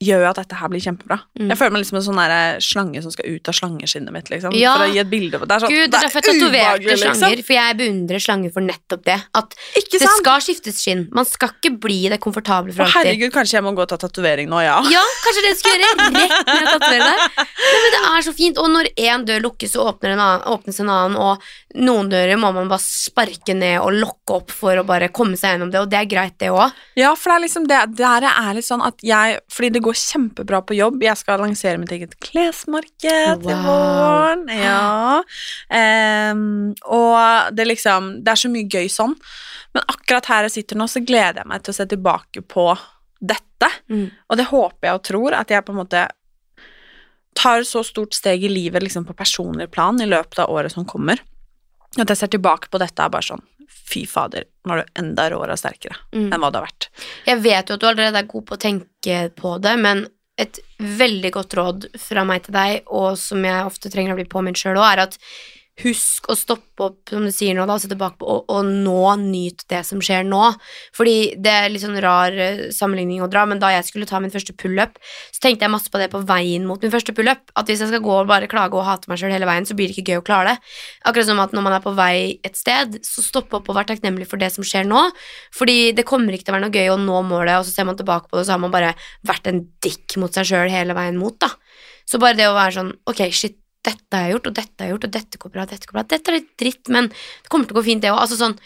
[0.00, 1.18] gjør jo at dette her blir kjempebra.
[1.36, 1.50] Mm.
[1.50, 2.20] Jeg føler meg liksom en sånn
[2.64, 4.54] slange som skal ut av slangeskinnet mitt, liksom.
[4.56, 4.72] Ja.
[4.78, 5.48] For å gi et bilde det.
[5.50, 8.66] Er sånn, Gud, det er derfor jeg tatoverte slanger, slanger, for jeg beundrer slanger for
[8.66, 9.18] nettopp det.
[9.40, 11.06] At det skal skiftes skinn.
[11.16, 14.00] Man skal ikke bli det komfortable for Å, herregud, kanskje jeg må gå og ta
[14.00, 14.78] tatovering nå, ja.
[14.90, 16.08] Ja, kanskje det skal gjøre.
[16.16, 17.44] Rett med å tatovere deg.
[17.60, 18.60] Nei, men det er så fint.
[18.62, 22.40] Og når én dør lukkes, så åpner en annen, åpnes en annen, og noen dører
[22.40, 25.84] må man bare sparke ned og lokke opp for å bare komme seg gjennom det,
[25.84, 26.74] og det er greit, det òg.
[26.98, 29.89] Ja, for det er liksom det det er litt sånn at jeg Fordi det går
[29.90, 31.02] går kjempebra på jobb.
[31.02, 33.50] Jeg skal lansere mitt eget klesmarked wow.
[33.50, 34.44] i våren.
[34.54, 35.22] Ja.
[36.30, 39.16] Um, og det liksom Det er så mye gøy sånn.
[39.74, 42.66] Men akkurat her jeg sitter nå, så gleder jeg meg til å se tilbake på
[43.20, 43.70] dette.
[43.90, 44.08] Mm.
[44.28, 46.06] Og det håper jeg og tror at jeg på en måte
[47.38, 50.86] tar så stort steg i livet liksom på personlig plan i løpet av året som
[50.88, 51.22] kommer.
[51.96, 55.28] At jeg ser tilbake på dette er bare sånn Fy fader, nå er du enda
[55.32, 56.28] råere og sterkere Mm.
[56.32, 56.88] enn hva du har vært.
[57.26, 60.04] Jeg vet jo at du allerede er god på å tenke på det, men
[60.38, 64.24] et veldig godt råd fra meg til deg, og som jeg ofte trenger å bli
[64.30, 65.18] påminnet sjøl òg, er at
[65.82, 68.68] husk å stoppe opp, som du sier nå, da, og se tilbake på og, og
[68.68, 70.42] nå nyt det som skjer nå.
[70.96, 74.20] Fordi det er litt sånn rar eh, sammenligning å dra, men da jeg skulle ta
[74.22, 75.00] min første pullup,
[75.30, 77.42] så tenkte jeg masse på det på veien mot min første pullup.
[77.58, 79.76] At hvis jeg skal gå og bare klage og hate meg sjøl hele veien, så
[79.78, 80.72] blir det ikke gøy å klare det.
[81.10, 82.14] Akkurat som at når man er på vei
[82.46, 85.06] et sted, så stopp opp og vær takknemlig for det som skjer nå.
[85.56, 87.88] Fordi det kommer ikke til å være noe gøy å nå målet, og så ser
[87.88, 88.94] man tilbake på det, og så har man bare
[89.26, 91.52] vært en dick mot seg sjøl hele veien mot, da.
[92.10, 94.86] Så bare det å være sånn Ok, shit, dette har jeg gjort, og dette har
[94.90, 96.02] jeg gjort, og dette går bra, dette går bra.
[96.10, 98.18] Dette er litt dritt, men det kommer til å gå fint, det òg.
[98.20, 98.58] Altså sånn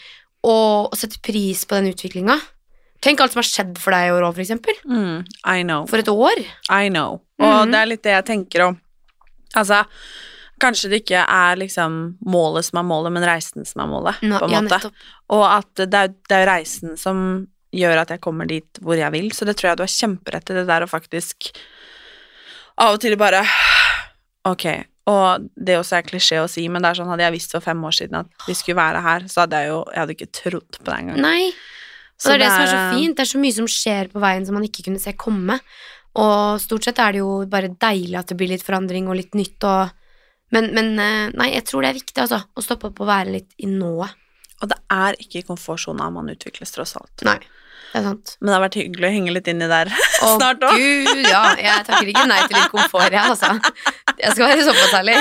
[0.45, 0.55] å,
[0.93, 2.35] sette pris på den utviklinga.
[3.01, 4.77] Tenk alt som har skjedd for deg i år òg, for eksempel.
[4.89, 5.85] Mm, I know.
[5.89, 6.41] For et år.
[6.73, 7.21] I know.
[7.39, 7.71] Og Mhm.
[7.71, 8.81] det er litt det jeg tenker om
[9.55, 9.85] Altså,
[10.59, 14.39] kanskje det ikke er liksom målet som er målet, men reisen som er målet, Nå,
[14.39, 14.79] på en ja, måte.
[14.81, 14.93] nettopp.
[15.29, 19.11] Og at det er, det er reisen som gjør at jeg kommer dit hvor jeg
[19.13, 21.51] vil, så det tror jeg du har kjemperett i, det der å faktisk
[22.77, 23.45] av og til bare
[24.45, 24.65] Ok,
[25.09, 27.63] og det også er klisjé å si, men det er sånn, hadde jeg visst for
[27.63, 30.31] fem år siden at vi skulle være her, så hadde jeg jo Jeg hadde ikke
[30.39, 31.19] trodd på det engang.
[31.21, 31.51] Nei.
[32.15, 33.17] Og det er det som er så fint.
[33.17, 35.59] Det er så mye som skjer på veien som man ikke kunne se komme.
[36.15, 39.37] Og stort sett er det jo bare deilig at det blir litt forandring og litt
[39.37, 40.01] nytt og
[40.53, 42.37] Men, men eh, nei, jeg tror det er viktig, altså.
[42.45, 44.13] Å stoppe opp og være litt i nået.
[44.61, 47.23] Og det er ikke i komfortsona man utvikles, tross alt.
[47.25, 47.39] Nei,
[47.95, 48.33] det er sant.
[48.41, 49.87] Men det har vært hyggelig å henge litt inni der
[50.25, 50.75] Å, snart òg.
[50.75, 51.43] gud, ja.
[51.55, 53.53] Jeg takker ikke nei til litt komfort, jeg, altså.
[54.19, 55.15] Jeg skal være såpass ærlig.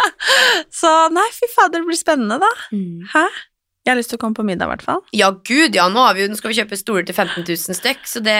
[0.82, 2.50] Så nei, fy fader, det blir spennende, da.
[2.74, 3.06] Mm.
[3.12, 3.22] Hæ?
[3.82, 5.00] Jeg har lyst til å komme på middag, i hvert fall.
[5.14, 5.88] Ja, gud, ja.
[5.90, 8.36] Nå, har vi, nå skal vi kjøpe stoler til 15 000 stykk, så det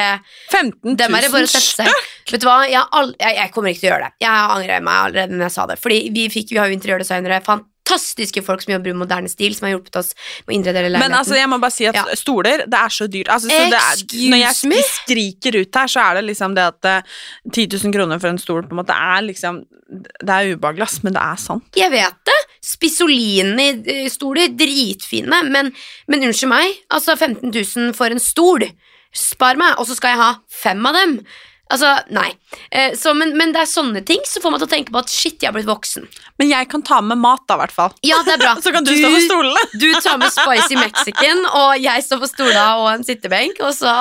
[0.51, 2.11] 15 Dem er bare å 000 sette seg.
[2.31, 4.23] Vet du hva, jeg, all, jeg, jeg kommer ikke til å gjøre det.
[4.23, 5.79] Jeg angrer meg allerede når jeg sa det.
[5.83, 7.41] Fordi vi, fikk, vi har jo interiørdesignere,
[7.83, 10.12] fantastiske folk som jobber i moderne stil, som har hjulpet oss
[10.47, 12.05] med å innrede hele Men altså, jeg må bare si at Ja.
[12.14, 13.28] stoler, det er så dyrt.
[13.28, 16.85] Altså, så det er, når jeg skriker ut her, så er det liksom det at
[16.85, 17.03] eh,
[17.53, 21.03] 10 000 kroner for en stol på en måte er liksom Det er ubehagelig, ass,
[21.05, 21.64] men det er sant.
[21.76, 22.39] Jeg vet det.
[22.64, 25.68] Spissolini-stoler, dritfine, men,
[26.09, 28.64] men unnskyld meg, altså 15 000 for en stol.
[29.12, 31.18] Spar meg, og så skal jeg ha fem av dem.
[31.73, 32.29] Altså, nei.
[32.70, 35.01] Eh, så, men, men det er sånne ting som får meg til å tenke på
[35.01, 36.05] at shit, jeg er blitt voksen.
[36.41, 37.95] Men jeg kan ta med mat, da, i hvert fall.
[38.05, 38.55] Ja, det er bra.
[38.64, 39.64] Så kan du, stå på stolene.
[39.81, 43.93] Du tar med spicy mexican, og jeg står på stola og en sittebenk, og så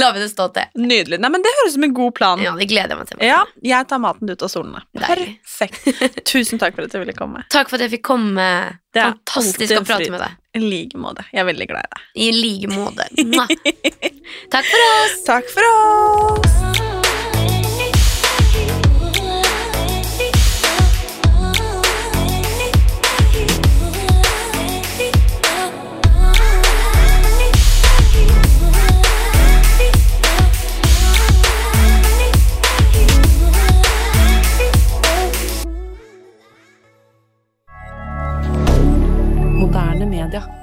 [0.00, 0.72] lar vi det stå til.
[0.80, 1.20] Nydelig.
[1.20, 2.44] Nei, men Det høres ut som en god plan.
[2.44, 3.24] Ja, det gleder jeg meg til.
[3.28, 4.84] Ja, jeg tar maten, ut av stolene.
[4.96, 5.88] Perfekt.
[6.30, 7.44] Tusen takk for at du ville komme.
[7.52, 8.48] Takk for at jeg fikk komme.
[8.90, 10.38] Det er Fantastisk å prate med deg.
[10.58, 11.26] I like måte.
[11.30, 12.08] Jeg er veldig glad i deg.
[12.24, 13.06] I like måte.
[14.54, 15.18] Takk for oss.
[15.30, 16.79] Takk for oss.
[40.20, 40.59] milliardaire